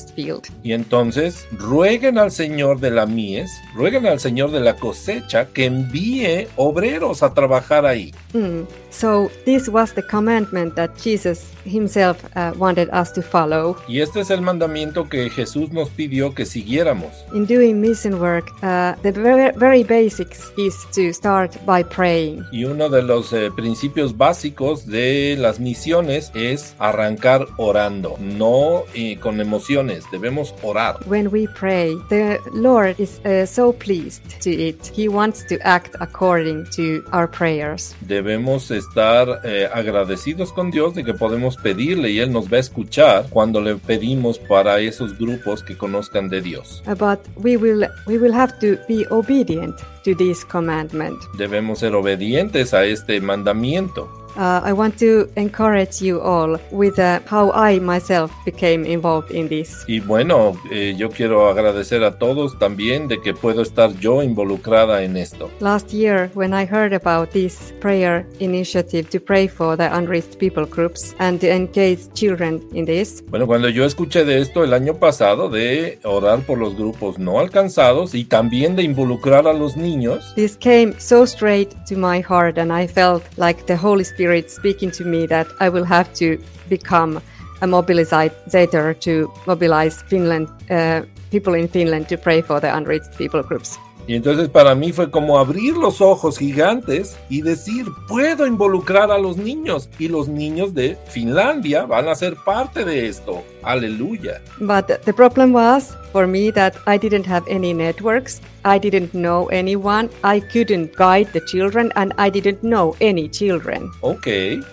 Y 0.63 0.73
entonces 0.73 1.47
rueguen 1.51 2.17
al 2.17 2.31
Señor 2.31 2.79
de 2.79 2.91
la 2.91 3.05
mies, 3.05 3.51
rueguen 3.75 4.05
al 4.05 4.19
Señor 4.19 4.51
de 4.51 4.59
la 4.59 4.75
cosecha 4.75 5.47
que 5.47 5.65
envíe 5.65 6.47
obreros 6.55 7.23
a 7.23 7.33
trabajar 7.33 7.85
ahí. 7.85 8.13
Mm. 8.33 8.61
So, 8.97 9.29
this 9.45 9.69
was 9.69 9.93
the 9.93 10.01
commandment 10.01 10.75
that 10.75 10.97
Jesus 10.97 11.53
himself 11.67 12.17
uh, 12.35 12.53
wanted 12.57 12.89
us 12.89 13.11
to 13.11 13.21
follow. 13.21 13.77
Y 13.87 13.99
este 13.99 14.21
es 14.21 14.31
el 14.31 14.41
mandamiento 14.41 15.07
que 15.07 15.29
Jesús 15.29 15.71
nos 15.71 15.89
pidió 15.89 16.33
que 16.33 16.45
siguiéramos. 16.45 17.11
In 17.33 17.45
doing 17.45 17.79
mission 17.79 18.19
work, 18.19 18.49
uh, 18.63 18.95
the 19.03 19.11
very, 19.11 19.51
very 19.55 19.83
basics 19.83 20.51
is 20.57 20.75
to 20.93 21.13
start 21.13 21.55
by 21.65 21.83
praying. 21.83 22.43
Y 22.51 22.63
uno 22.63 22.89
de 22.89 23.03
los 23.03 23.31
eh, 23.33 23.51
principios 23.55 24.17
básicos 24.17 24.87
de 24.87 25.35
las 25.37 25.59
misiones 25.59 26.31
es 26.33 26.73
arrancar 26.79 27.45
orando, 27.57 28.15
no 28.19 28.83
eh, 28.95 29.19
con 29.19 29.39
emociones, 29.39 30.05
debemos 30.11 30.55
orar. 30.63 30.97
When 31.05 31.27
we 31.31 31.47
pray, 31.47 31.95
the 32.09 32.39
Lord 32.51 32.99
is 32.99 33.19
uh, 33.25 33.45
so 33.45 33.73
pleased 33.73 34.41
to 34.41 34.49
it. 34.49 34.91
He 34.95 35.07
wants 35.07 35.45
to 35.49 35.59
act 35.63 35.95
according 35.99 36.65
to 36.75 37.03
our 37.11 37.27
prayers. 37.29 37.95
Debemos 38.01 38.71
estar 38.87 39.41
eh, 39.43 39.67
agradecidos 39.73 40.51
con 40.53 40.71
Dios 40.71 40.95
de 40.95 41.03
que 41.03 41.13
podemos 41.13 41.57
pedirle 41.57 42.11
y 42.11 42.19
Él 42.19 42.31
nos 42.31 42.51
va 42.51 42.57
a 42.57 42.59
escuchar 42.59 43.25
cuando 43.29 43.61
le 43.61 43.75
pedimos 43.75 44.39
para 44.39 44.79
esos 44.79 45.17
grupos 45.17 45.63
que 45.63 45.77
conozcan 45.77 46.29
de 46.29 46.41
Dios. 46.41 46.83
Uh, 46.85 46.95
But 46.95 47.19
we 47.35 47.57
will 47.57 47.87
we 48.05 48.17
will 48.17 48.33
have 48.33 48.53
to 48.59 48.81
be 48.87 49.05
obedient 49.09 49.75
to 50.03 50.15
this 50.15 50.43
commandment. 50.45 51.17
Debemos 51.37 51.79
ser 51.79 51.95
obedientes 51.95 52.73
a 52.73 52.85
este 52.85 53.21
mandamiento. 53.21 54.09
Uh, 54.37 54.61
I 54.63 54.71
want 54.71 54.99
to 54.99 55.27
encourage 55.35 55.99
you 55.99 56.21
all 56.21 56.59
with 56.71 56.99
uh, 56.99 57.21
how 57.25 57.51
I 57.53 57.79
myself 57.79 58.31
became 58.45 58.85
involved 58.85 59.31
in 59.31 59.49
this. 59.49 59.83
Y 59.87 59.99
bueno, 59.99 60.55
eh, 60.71 60.93
yo 60.95 61.09
quiero 61.09 61.49
agradecer 61.49 62.03
a 62.03 62.19
todos 62.19 62.59
también 62.59 63.07
de 63.07 63.19
que 63.19 63.33
puedo 63.33 63.63
estar 63.63 63.97
yo 63.99 64.21
involucrada 64.21 65.01
en 65.01 65.17
esto. 65.17 65.49
Last 65.59 65.91
year, 65.91 66.29
when 66.35 66.53
I 66.53 66.67
heard 66.67 66.93
about 66.93 67.31
this 67.31 67.73
prayer 67.79 68.27
initiative 68.39 69.09
to 69.09 69.19
pray 69.19 69.47
for 69.47 69.75
the 69.75 69.89
unreached 69.91 70.37
people 70.37 70.67
groups 70.67 71.15
and 71.17 71.39
to 71.41 71.47
engage 71.47 72.07
children 72.13 72.61
in 72.73 72.85
this, 72.85 73.23
Bueno, 73.29 73.47
cuando 73.47 73.69
yo 73.69 73.85
escuché 73.85 74.23
de 74.23 74.39
esto 74.39 74.63
el 74.63 74.73
año 74.75 74.99
pasado, 74.99 75.49
de 75.49 75.97
orar 76.03 76.41
por 76.41 76.59
los 76.59 76.75
grupos 76.75 77.17
no 77.17 77.39
alcanzados 77.39 78.13
y 78.13 78.25
también 78.25 78.75
de 78.75 78.83
involucrar 78.83 79.47
a 79.47 79.53
los 79.53 79.75
niños, 79.75 80.31
this 80.35 80.55
came 80.55 80.93
so 80.99 81.23
straight 81.23 81.69
to 81.89 81.95
my 81.95 82.21
heart, 82.21 82.59
and 82.59 82.71
I 82.71 82.87
felt 82.87 83.23
like 83.35 83.65
the 83.65 83.75
Holy 83.75 84.03
Spirit 84.03 84.26
speaking 84.47 84.91
to 84.91 85.05
me 85.05 85.25
that 85.27 85.47
I 85.59 85.69
will 85.69 85.85
have 85.85 86.13
to 86.15 86.37
become 86.69 87.21
a 87.61 87.67
mobilizer 87.67 88.99
to 88.99 89.31
mobilize 89.45 90.01
Finland, 90.03 90.47
uh, 90.69 91.01
people 91.31 91.55
in 91.55 91.67
Finland 91.67 92.07
to 92.09 92.17
pray 92.17 92.41
for 92.41 92.59
the 92.59 92.75
unreached 92.75 93.17
people 93.17 93.41
groups. 93.41 93.77
y 94.07 94.15
entonces 94.15 94.47
para 94.47 94.73
mí 94.73 94.93
fue 94.93 95.11
como 95.11 95.37
abrir 95.37 95.75
los 95.75 95.99
ojos 95.99 96.39
gigantes 96.39 97.17
y 97.29 97.41
decir, 97.41 97.85
puedo 98.07 98.47
involucrar 98.47 99.11
a 99.11 99.17
los 99.17 99.35
niños 99.35 99.89
y 99.99 100.07
los 100.07 100.29
niños 100.29 100.73
de 100.73 100.97
Finlandia 101.07 101.85
van 101.85 102.07
a 102.07 102.15
ser 102.15 102.37
parte 102.45 102.85
de 102.85 103.07
esto. 103.07 103.43
Aleluya. 103.63 104.41
But 104.61 105.03
the 105.03 105.13
problem 105.13 105.53
was 105.53 105.93
for 106.11 106.27
me 106.27 106.51
that 106.51 106.75
I 106.85 106.97
didn't 106.97 107.25
have 107.25 107.43
any 107.49 107.73
networks. 107.73 108.41
I 108.65 108.79
didn't 108.79 109.13
know 109.13 109.47
anyone. 109.47 110.09
I 110.23 110.41
couldn't 110.41 110.93
guide 110.97 111.31
the 111.31 111.39
children, 111.39 111.91
and 111.95 112.13
I 112.17 112.29
didn't 112.29 112.61
know 112.63 112.95
any 112.99 113.29
children. 113.29 113.89
Ok, 114.01 114.27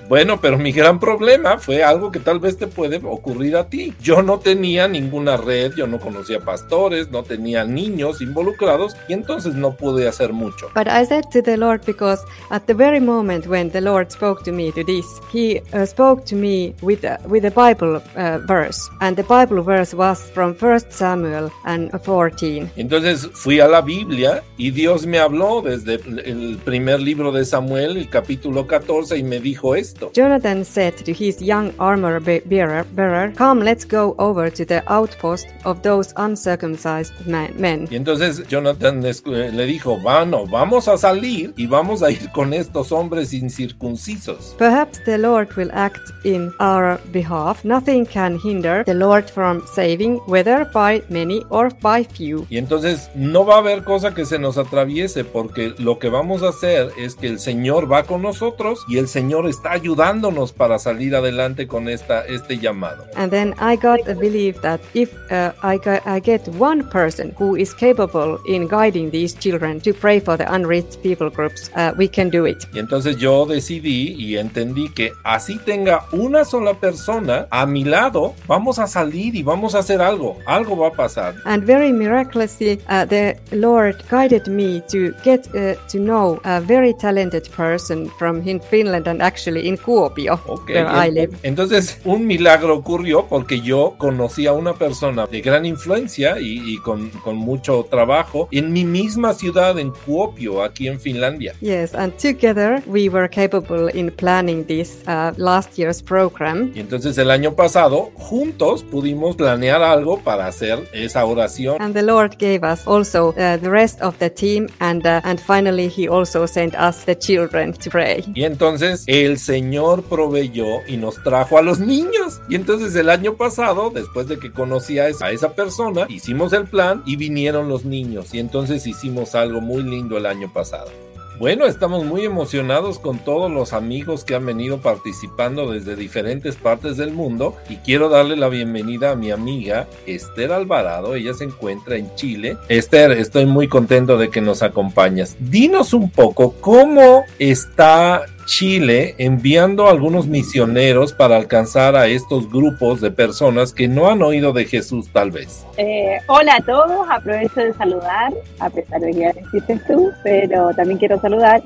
bueno, 0.08 0.40
pero 0.40 0.58
mi 0.58 0.72
gran 0.72 0.98
problema 0.98 1.58
fue 1.58 1.84
algo 1.84 2.10
que 2.10 2.18
tal 2.18 2.40
vez 2.40 2.56
te 2.56 2.66
puede 2.66 3.00
ocurrir 3.04 3.56
a 3.56 3.68
ti. 3.68 3.94
Yo 4.00 4.22
no 4.22 4.40
tenía 4.40 4.88
ninguna 4.88 5.36
red, 5.36 5.74
yo 5.76 5.86
no 5.86 6.00
conocía 6.00 6.40
pastores, 6.40 7.10
no 7.10 7.22
tenía 7.22 7.64
niños 7.64 8.20
involucrados 8.20 8.96
y 9.08 9.12
entonces 9.12 9.54
no 9.54 9.76
pude 9.76 10.08
hacer 10.08 10.32
mucho. 10.32 10.68
But 10.74 10.88
I 10.88 11.04
said 11.06 11.24
to 11.32 11.40
the 11.40 11.56
Lord 11.56 11.82
because 11.86 12.20
at 12.50 12.66
the 12.66 12.74
very 12.74 13.00
moment 13.00 13.46
when 13.46 13.70
the 13.70 13.80
Lord 13.80 14.10
spoke 14.10 14.42
to 14.44 14.52
me 14.52 14.72
to 14.72 14.82
this, 14.82 15.06
He 15.32 15.60
uh, 15.72 15.86
spoke 15.86 16.24
to 16.26 16.34
me 16.34 16.74
with 16.82 17.04
a, 17.04 17.20
with 17.28 17.44
a 17.44 17.50
Bible 17.50 18.02
uh, 18.16 18.38
verse, 18.46 18.90
and 19.00 19.16
the 19.16 19.24
Bible 19.24 19.62
verse 19.62 19.94
was 19.94 20.28
from 20.30 20.54
First 20.54 20.92
Samuel 20.92 21.23
and 21.64 21.90
14. 22.04 22.70
Entonces 22.76 23.28
fui 23.32 23.60
a 23.60 23.68
la 23.68 23.80
Biblia 23.80 24.42
y 24.56 24.70
Dios 24.70 25.06
me 25.06 25.18
habló 25.18 25.62
desde 25.62 25.94
el 25.94 26.58
primer 26.64 27.00
libro 27.00 27.32
de 27.32 27.44
Samuel, 27.44 27.96
el 27.96 28.08
capítulo 28.08 28.66
14, 28.66 29.16
y 29.18 29.22
me 29.22 29.40
dijo 29.40 29.74
esto. 29.74 30.10
Jonathan 30.14 30.64
said 30.64 30.94
to 31.04 31.12
his 31.12 31.40
young 31.40 31.72
armor 31.78 32.20
be- 32.22 32.42
bearer, 32.44 32.84
bearer, 32.94 33.32
"Come, 33.34 33.64
let's 33.64 33.86
go 33.88 34.14
over 34.18 34.50
to 34.52 34.64
the 34.64 34.82
outpost 34.86 35.46
of 35.64 35.80
those 35.82 36.12
uncircumcised 36.16 37.12
men." 37.26 37.86
Y 37.90 37.96
entonces 37.96 38.46
Jonathan 38.48 39.00
les- 39.02 39.22
eh, 39.26 39.50
le 39.52 39.66
dijo, 39.66 39.98
bueno, 39.98 40.46
vamos 40.46 40.88
a 40.88 40.96
salir 40.96 41.52
y 41.56 41.66
vamos 41.66 42.02
a 42.02 42.10
ir 42.10 42.30
con 42.32 42.52
estos 42.54 42.92
hombres 42.92 43.32
incircuncisos. 43.32 44.54
Perhaps 44.58 45.02
the 45.04 45.18
Lord 45.18 45.48
will 45.56 45.70
act 45.72 46.00
in 46.24 46.52
our 46.60 46.98
behalf. 47.12 47.64
Nothing 47.64 48.04
can 48.06 48.38
hinder 48.38 48.84
the 48.84 48.94
Lord 48.94 49.28
from 49.30 49.62
saving, 49.74 50.20
whether 50.26 50.66
by 50.72 51.02
many 51.14 51.44
or 51.48 51.72
by 51.80 52.04
few. 52.04 52.46
Y 52.50 52.58
entonces 52.58 53.10
no 53.14 53.46
va 53.46 53.54
a 53.54 53.58
haber 53.58 53.84
cosa 53.84 54.14
que 54.14 54.26
se 54.26 54.38
nos 54.38 54.58
atraviese 54.58 55.24
porque 55.24 55.72
lo 55.78 55.98
que 55.98 56.08
vamos 56.08 56.42
a 56.42 56.48
hacer 56.48 56.90
es 56.98 57.14
que 57.14 57.28
el 57.28 57.38
Señor 57.38 57.90
va 57.90 58.02
con 58.02 58.20
nosotros 58.22 58.84
y 58.88 58.98
el 58.98 59.08
Señor 59.08 59.48
está 59.48 59.72
ayudándonos 59.72 60.52
para 60.52 60.78
salir 60.78 61.14
adelante 61.14 61.66
con 61.66 61.88
esta, 61.88 62.24
este 62.26 62.58
llamado. 62.58 63.04
And 63.16 63.30
then 63.30 63.54
I 63.60 63.76
got 63.76 64.04
the 64.04 64.14
belief 64.14 64.60
that 64.62 64.80
if 64.94 65.12
uh, 65.30 65.52
I, 65.62 65.78
I 66.04 66.20
get 66.20 66.48
one 66.58 66.82
person 66.90 67.32
who 67.38 67.56
is 67.56 67.72
capable 67.74 68.38
in 68.46 68.66
guiding 68.66 69.10
these 69.10 69.36
children 69.38 69.80
to 69.82 69.92
pray 69.92 70.20
for 70.20 70.36
the 70.36 70.46
unreached 70.52 71.02
people 71.02 71.30
groups, 71.30 71.70
uh, 71.76 71.92
we 71.96 72.08
can 72.08 72.30
do 72.30 72.46
it. 72.46 72.66
Y 72.72 72.78
entonces 72.80 73.16
yo 73.16 73.46
decidí 73.46 74.14
y 74.18 74.36
entendí 74.36 74.88
que 74.88 75.12
así 75.22 75.58
tenga 75.58 76.06
una 76.12 76.44
sola 76.44 76.74
persona 76.74 77.46
a 77.50 77.66
mi 77.66 77.84
lado, 77.84 78.34
vamos 78.46 78.78
a 78.78 78.86
salir 78.86 79.34
y 79.34 79.42
vamos 79.42 79.74
a 79.74 79.78
hacer 79.78 80.00
algo, 80.00 80.38
algo 80.46 80.76
va 80.76 80.88
a 80.88 80.92
pasar. 80.92 81.03
And 81.44 81.64
very 81.64 81.92
miraculously, 81.92 82.80
uh, 82.88 83.04
the 83.04 83.36
Lord 83.52 84.02
guided 84.10 84.48
me 84.48 84.82
to 84.88 85.12
get 85.24 85.46
uh, 85.54 85.74
to 85.88 85.98
know 85.98 86.40
a 86.44 86.60
very 86.60 86.94
talented 86.94 87.50
person 87.50 88.10
from 88.18 88.46
in 88.46 88.60
Finland 88.60 89.06
and 89.06 89.22
actually 89.22 89.68
in 89.68 89.76
Kuopio, 89.76 90.40
Ok, 90.46 90.68
where 90.74 90.88
I 90.88 91.10
live. 91.10 91.36
Entonces 91.42 91.98
un 92.04 92.26
milagro 92.26 92.76
ocurrió 92.76 93.26
porque 93.28 93.60
yo 93.60 93.94
conocí 93.98 94.46
a 94.46 94.52
una 94.52 94.74
persona 94.74 95.26
de 95.26 95.40
gran 95.40 95.66
influencia 95.66 96.38
y, 96.40 96.74
y 96.74 96.78
con, 96.78 97.10
con 97.22 97.36
mucho 97.36 97.86
trabajo 97.90 98.48
en 98.50 98.72
mi 98.72 98.84
misma 98.84 99.34
ciudad, 99.34 99.78
en 99.78 99.90
Kuopio, 99.90 100.62
aquí 100.62 100.88
en 100.88 101.00
Finlandia. 101.00 101.54
Yes, 101.60 101.94
and 101.94 102.12
together 102.18 102.82
we 102.86 103.08
were 103.08 103.28
capable 103.28 103.88
in 103.88 104.10
planning 104.10 104.64
this 104.66 105.02
uh, 105.06 105.32
last 105.36 105.76
year's 105.76 106.02
program. 106.02 106.72
Y 106.74 106.80
entonces 106.80 107.16
el 107.18 107.30
año 107.30 107.54
pasado, 107.54 108.10
juntos 108.14 108.82
pudimos 108.84 109.36
planear 109.36 109.82
algo 109.82 110.20
para 110.20 110.46
hacer 110.46 110.88
esa 110.94 111.24
oración. 111.24 111.80
And 111.80 111.94
the 111.94 112.02
Lord 112.02 112.38
gave 112.38 112.60
us 112.64 112.86
also 112.86 113.30
uh, 113.30 113.58
the 113.58 113.70
rest 113.70 114.00
of 114.00 114.16
the 114.18 114.30
team, 114.30 114.68
and 114.80 115.04
uh, 115.06 115.20
and 115.24 115.40
finally 115.40 115.88
He 115.88 116.08
also 116.08 116.46
sent 116.46 116.74
us 116.74 117.04
the 117.04 117.16
children 117.16 117.72
to 117.72 117.90
pray. 117.90 118.24
Y 118.34 118.44
entonces 118.44 119.04
el 119.06 119.38
Señor 119.38 120.04
proveyó 120.04 120.86
y 120.86 120.96
nos 120.96 121.22
trajo 121.22 121.58
a 121.58 121.62
los 121.62 121.80
niños. 121.80 122.40
Y 122.48 122.54
entonces 122.54 122.94
el 122.96 123.10
año 123.10 123.34
pasado, 123.34 123.90
después 123.90 124.28
de 124.28 124.38
que 124.38 124.50
conocí 124.50 124.98
a 124.98 125.08
esa, 125.08 125.26
a 125.26 125.30
esa 125.30 125.54
persona, 125.54 126.06
hicimos 126.08 126.52
el 126.52 126.66
plan 126.66 127.02
y 127.04 127.16
vinieron 127.16 127.68
los 127.68 127.84
niños. 127.84 128.32
Y 128.34 128.38
entonces 128.38 128.86
hicimos 128.86 129.34
algo 129.34 129.60
muy 129.60 129.82
lindo 129.82 130.16
el 130.16 130.26
año 130.26 130.52
pasado. 130.52 130.90
Bueno, 131.38 131.66
estamos 131.66 132.04
muy 132.04 132.24
emocionados 132.24 133.00
con 133.00 133.18
todos 133.18 133.50
los 133.50 133.72
amigos 133.72 134.22
que 134.22 134.36
han 134.36 134.46
venido 134.46 134.80
participando 134.80 135.68
desde 135.72 135.96
diferentes 135.96 136.54
partes 136.54 136.96
del 136.96 137.12
mundo 137.12 137.56
y 137.68 137.78
quiero 137.78 138.08
darle 138.08 138.36
la 138.36 138.48
bienvenida 138.48 139.10
a 139.10 139.16
mi 139.16 139.32
amiga 139.32 139.88
Esther 140.06 140.52
Alvarado. 140.52 141.16
Ella 141.16 141.34
se 141.34 141.42
encuentra 141.42 141.96
en 141.96 142.14
Chile. 142.14 142.56
Esther, 142.68 143.10
estoy 143.10 143.46
muy 143.46 143.66
contento 143.66 144.16
de 144.16 144.30
que 144.30 144.40
nos 144.40 144.62
acompañas. 144.62 145.36
Dinos 145.40 145.92
un 145.92 146.08
poco 146.08 146.54
cómo 146.60 147.24
está 147.40 148.26
Chile 148.46 149.14
enviando 149.18 149.88
algunos 149.88 150.26
misioneros 150.26 151.12
para 151.12 151.36
alcanzar 151.36 151.96
a 151.96 152.06
estos 152.06 152.50
grupos 152.50 153.00
de 153.00 153.10
personas 153.10 153.72
que 153.72 153.88
no 153.88 154.08
han 154.08 154.22
oído 154.22 154.52
de 154.52 154.64
Jesús 154.64 155.08
tal 155.12 155.30
vez. 155.30 155.66
Eh, 155.76 156.18
hola 156.28 156.56
a 156.56 156.60
todos, 156.60 157.06
aprovecho 157.10 157.60
de 157.60 157.72
saludar, 157.74 158.32
a 158.58 158.70
pesar 158.70 159.00
de 159.00 159.12
que 159.12 159.18
ya 159.18 159.32
hiciste 159.46 159.80
tú, 159.86 160.10
pero 160.22 160.72
también 160.74 160.98
quiero 160.98 161.20
saludar. 161.20 161.62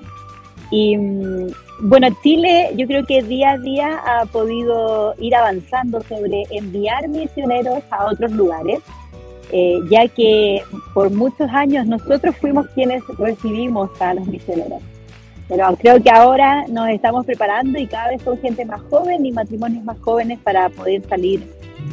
Y 0.71 0.97
mm, 0.97 1.49
bueno, 1.81 2.09
Chile 2.23 2.71
yo 2.77 2.87
creo 2.87 3.05
que 3.07 3.23
día 3.23 3.53
a 3.53 3.59
día 3.59 4.01
ha 4.07 4.27
podido 4.27 5.15
ir 5.19 5.35
avanzando 5.35 6.01
sobre 6.03 6.45
enviar 6.51 7.09
misioneros 7.09 7.83
a 7.91 8.07
otros 8.07 8.33
lugares, 8.33 8.81
eh, 9.53 9.79
ya 9.91 10.07
que 10.09 10.63
por 10.93 11.11
muchos 11.11 11.49
años 11.51 11.87
nosotros 11.87 12.37
fuimos 12.37 12.67
quienes 12.75 13.03
recibimos 13.19 13.91
a 14.01 14.15
los 14.15 14.27
misioneros. 14.27 14.83
Pero 15.49 15.77
creo 15.77 16.03
que 16.03 16.11
ahora 16.11 16.65
nos 16.69 16.89
estamos 16.91 17.25
preparando 17.25 17.79
y 17.79 17.87
cada 17.87 18.11
vez 18.11 18.23
son 18.23 18.39
gente 18.39 18.65
más 18.65 18.81
joven 18.91 19.25
y 19.25 19.33
matrimonios 19.33 19.83
más 19.85 19.99
jóvenes 20.01 20.39
para 20.41 20.69
poder 20.69 21.03
salir 21.09 21.43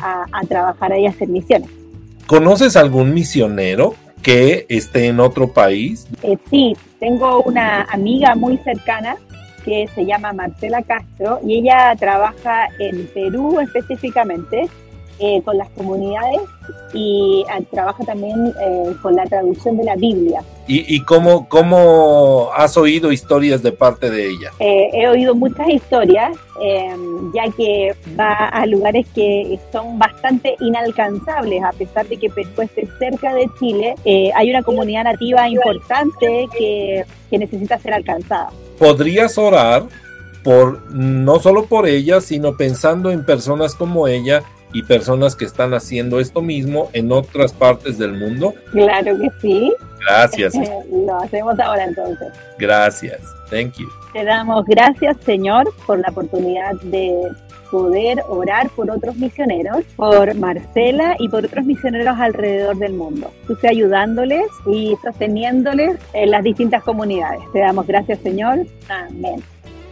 a, 0.02 0.26
a 0.32 0.42
trabajar 0.46 0.98
y 0.98 1.08
hacer 1.08 1.30
misiones. 1.30 1.70
¿Conoces 2.28 2.76
algún 2.76 3.14
misionero 3.14 3.94
que 4.22 4.66
esté 4.70 5.08
en 5.08 5.20
otro 5.20 5.54
país? 5.54 6.08
Eh, 6.24 6.38
sí, 6.50 6.76
tengo 7.00 7.44
una 7.44 7.84
amiga 7.84 8.36
muy 8.36 8.58
cercana 8.58 9.16
que 9.64 9.88
se 9.94 10.06
llama 10.06 10.34
Marcela 10.34 10.82
Castro 10.82 11.40
y 11.46 11.60
ella 11.60 11.96
trabaja 11.98 12.68
en 12.80 13.08
Perú 13.08 13.60
específicamente 13.60 14.68
eh, 15.20 15.42
con 15.44 15.58
las 15.58 15.70
comunidades 15.72 16.42
y 16.94 17.44
eh, 17.50 17.64
trabaja 17.72 18.04
también 18.04 18.54
eh, 18.62 18.94
con 19.02 19.16
la 19.16 19.26
traducción 19.26 19.78
de 19.78 19.84
la 19.84 19.96
Biblia. 19.96 20.42
¿Y, 20.68 20.96
y 20.96 21.02
cómo, 21.04 21.48
cómo 21.48 22.50
has 22.56 22.76
oído 22.76 23.12
historias 23.12 23.62
de 23.62 23.72
parte 23.72 24.10
de 24.10 24.30
ella? 24.30 24.52
Eh, 24.60 24.90
he 24.94 25.08
oído 25.08 25.36
muchas 25.36 25.70
historias, 25.70 26.36
eh, 26.62 26.96
ya 27.36 27.52
que 27.56 27.94
va 28.20 28.34
a 28.48 28.66
lugares 28.66 29.06
que 29.14 29.60
son 29.72 30.00
bastante 30.00 30.56
inalcanzables, 30.60 31.64
a 31.64 31.72
pesar 31.72 32.08
de 32.08 32.18
que 32.18 32.30
Perú 32.30 32.50
esté 32.64 32.88
cerca 32.98 33.34
de 33.36 33.48
Chile. 33.60 33.96
eh, 34.06 34.32
hay 34.36 34.50
una 34.50 34.64
comunidad 34.64 35.04
nativa 35.04 35.48
importante 35.48 36.48
que, 36.58 37.06
que 37.30 37.38
necesita 37.38 37.78
ser 37.78 37.94
alcanzada. 37.94 38.50
¿Podrías 38.80 39.38
orar 39.38 39.84
por 40.44 40.92
no 40.92 41.40
solo 41.40 41.66
por 41.66 41.88
ella, 41.88 42.22
sino 42.22 42.56
pensando 42.56 43.12
en 43.12 43.26
personas 43.26 43.76
como 43.76 44.08
ella 44.08 44.44
y 44.76 44.84
personas 44.84 45.38
que 45.38 45.46
están 45.46 45.74
haciendo 45.74 46.20
esto 46.20 46.42
mismo 46.42 46.90
en 46.92 47.10
otras 47.14 47.54
partes 47.54 47.98
del 47.98 48.12
mundo? 48.12 48.54
Claro 48.72 49.18
que 49.18 49.30
sí. 49.42 49.74
Gracias, 50.02 50.54
Lo 50.92 51.16
hacemos 51.16 51.58
ahora 51.60 51.86
entonces. 51.86 52.28
gracias. 52.60 53.22
Thank 53.50 53.76
you. 53.78 53.88
Te 54.12 54.26
damos 54.26 54.66
gracias, 54.66 55.16
Señor, 55.26 55.74
por 55.88 56.00
la 56.00 56.10
oportunidad 56.10 56.74
de 56.82 57.32
poder 57.72 58.22
orar 58.28 58.70
por 58.72 58.92
otros 58.92 59.16
misioneros, 59.16 59.86
por 59.96 60.36
Marcela 60.36 61.16
y 61.20 61.30
por 61.30 61.46
otros 61.46 61.64
misioneros 61.66 62.18
alrededor 62.20 62.78
del 62.78 62.94
mundo. 62.94 63.32
Tú 63.48 63.56
sea 63.56 63.70
ayudándoles 63.70 64.48
y 64.66 64.98
sosteniéndoles 65.02 65.98
en 66.12 66.32
las 66.32 66.44
distintas 66.44 66.84
comunidades. 66.84 67.42
Te 67.54 67.60
damos 67.60 67.88
gracias, 67.88 68.20
Señor. 68.20 68.66
Amén. 68.90 69.42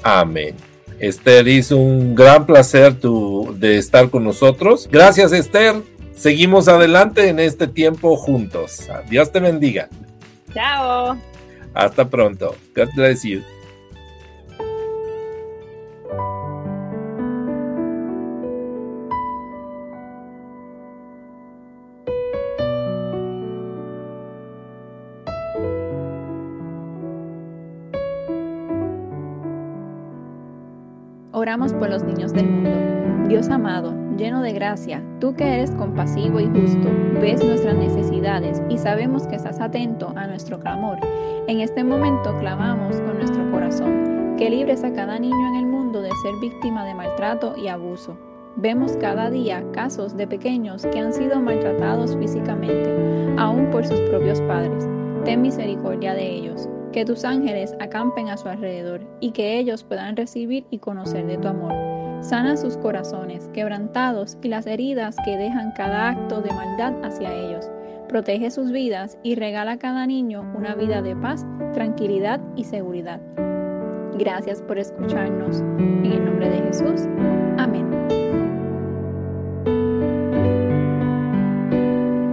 Amén. 0.03 0.72
Esther, 0.99 1.47
es 1.47 1.71
un 1.71 2.15
gran 2.15 2.45
placer 2.45 2.93
tu, 2.99 3.55
de 3.57 3.77
estar 3.77 4.09
con 4.09 4.23
nosotros. 4.23 4.87
Gracias, 4.91 5.31
Esther. 5.31 5.75
Seguimos 6.15 6.67
adelante 6.67 7.27
en 7.27 7.39
este 7.39 7.67
tiempo 7.67 8.15
juntos. 8.15 8.87
Dios 9.09 9.31
te 9.31 9.39
bendiga. 9.39 9.89
Chao. 10.53 11.17
Hasta 11.73 12.09
pronto. 12.09 12.55
God 12.75 12.89
bless 12.95 13.23
you. 13.23 13.41
Oramos 31.53 31.73
por 31.73 31.87
los 31.87 32.03
niños 32.03 32.33
del 32.33 32.49
mundo. 32.49 33.27
Dios 33.29 33.47
amado, 33.51 33.93
lleno 34.17 34.41
de 34.41 34.53
gracia, 34.53 35.03
tú 35.19 35.35
que 35.35 35.53
eres 35.53 35.69
compasivo 35.69 36.39
y 36.39 36.47
justo, 36.47 36.89
ves 37.21 37.45
nuestras 37.45 37.75
necesidades 37.75 38.59
y 38.69 38.79
sabemos 38.79 39.27
que 39.27 39.35
estás 39.35 39.59
atento 39.59 40.11
a 40.15 40.25
nuestro 40.25 40.59
clamor. 40.59 40.97
En 41.45 41.59
este 41.59 41.83
momento 41.83 42.35
clamamos 42.39 42.99
con 43.01 43.19
nuestro 43.19 43.51
corazón 43.51 44.35
que 44.35 44.49
libres 44.49 44.83
a 44.83 44.93
cada 44.93 45.19
niño 45.19 45.47
en 45.49 45.55
el 45.57 45.67
mundo 45.67 46.01
de 46.01 46.09
ser 46.23 46.33
víctima 46.41 46.85
de 46.85 46.95
maltrato 46.95 47.53
y 47.55 47.67
abuso. 47.67 48.17
Vemos 48.55 48.97
cada 48.97 49.29
día 49.29 49.63
casos 49.73 50.17
de 50.17 50.25
pequeños 50.25 50.87
que 50.87 51.01
han 51.01 51.13
sido 51.13 51.39
maltratados 51.39 52.17
físicamente, 52.17 53.35
aún 53.37 53.69
por 53.69 53.85
sus 53.85 53.99
propios 54.09 54.41
padres. 54.41 54.89
Ten 55.23 55.43
misericordia 55.43 56.15
de 56.15 56.27
ellos 56.31 56.67
que 56.93 57.03
tus 57.03 57.25
ángeles 57.25 57.75
acampen 57.81 58.29
a 58.29 58.37
su 58.37 58.47
alrededor 58.47 59.01
y 59.19 59.31
que 59.31 59.59
ellos 59.59 59.83
puedan 59.83 60.15
recibir 60.15 60.65
y 60.69 60.77
conocer 60.77 61.25
de 61.25 61.37
tu 61.37 61.49
amor. 61.49 61.73
Sana 62.23 62.55
sus 62.55 62.77
corazones 62.77 63.49
quebrantados 63.53 64.37
y 64.41 64.47
las 64.47 64.65
heridas 64.65 65.17
que 65.25 65.35
dejan 65.35 65.73
cada 65.73 66.09
acto 66.09 66.41
de 66.41 66.53
maldad 66.53 66.93
hacia 67.03 67.33
ellos. 67.33 67.69
Protege 68.07 68.49
sus 68.51 68.71
vidas 68.71 69.17
y 69.23 69.35
regala 69.35 69.73
a 69.73 69.79
cada 69.79 70.07
niño 70.07 70.49
una 70.55 70.75
vida 70.75 71.01
de 71.01 71.15
paz, 71.15 71.45
tranquilidad 71.73 72.39
y 72.55 72.63
seguridad. 72.63 73.19
Gracias 74.17 74.61
por 74.61 74.77
escucharnos. 74.77 75.59
En 75.59 76.05
el 76.05 76.25
nombre 76.25 76.49
de 76.49 76.61
Jesús. 76.61 77.07
Amén. 77.57 78.22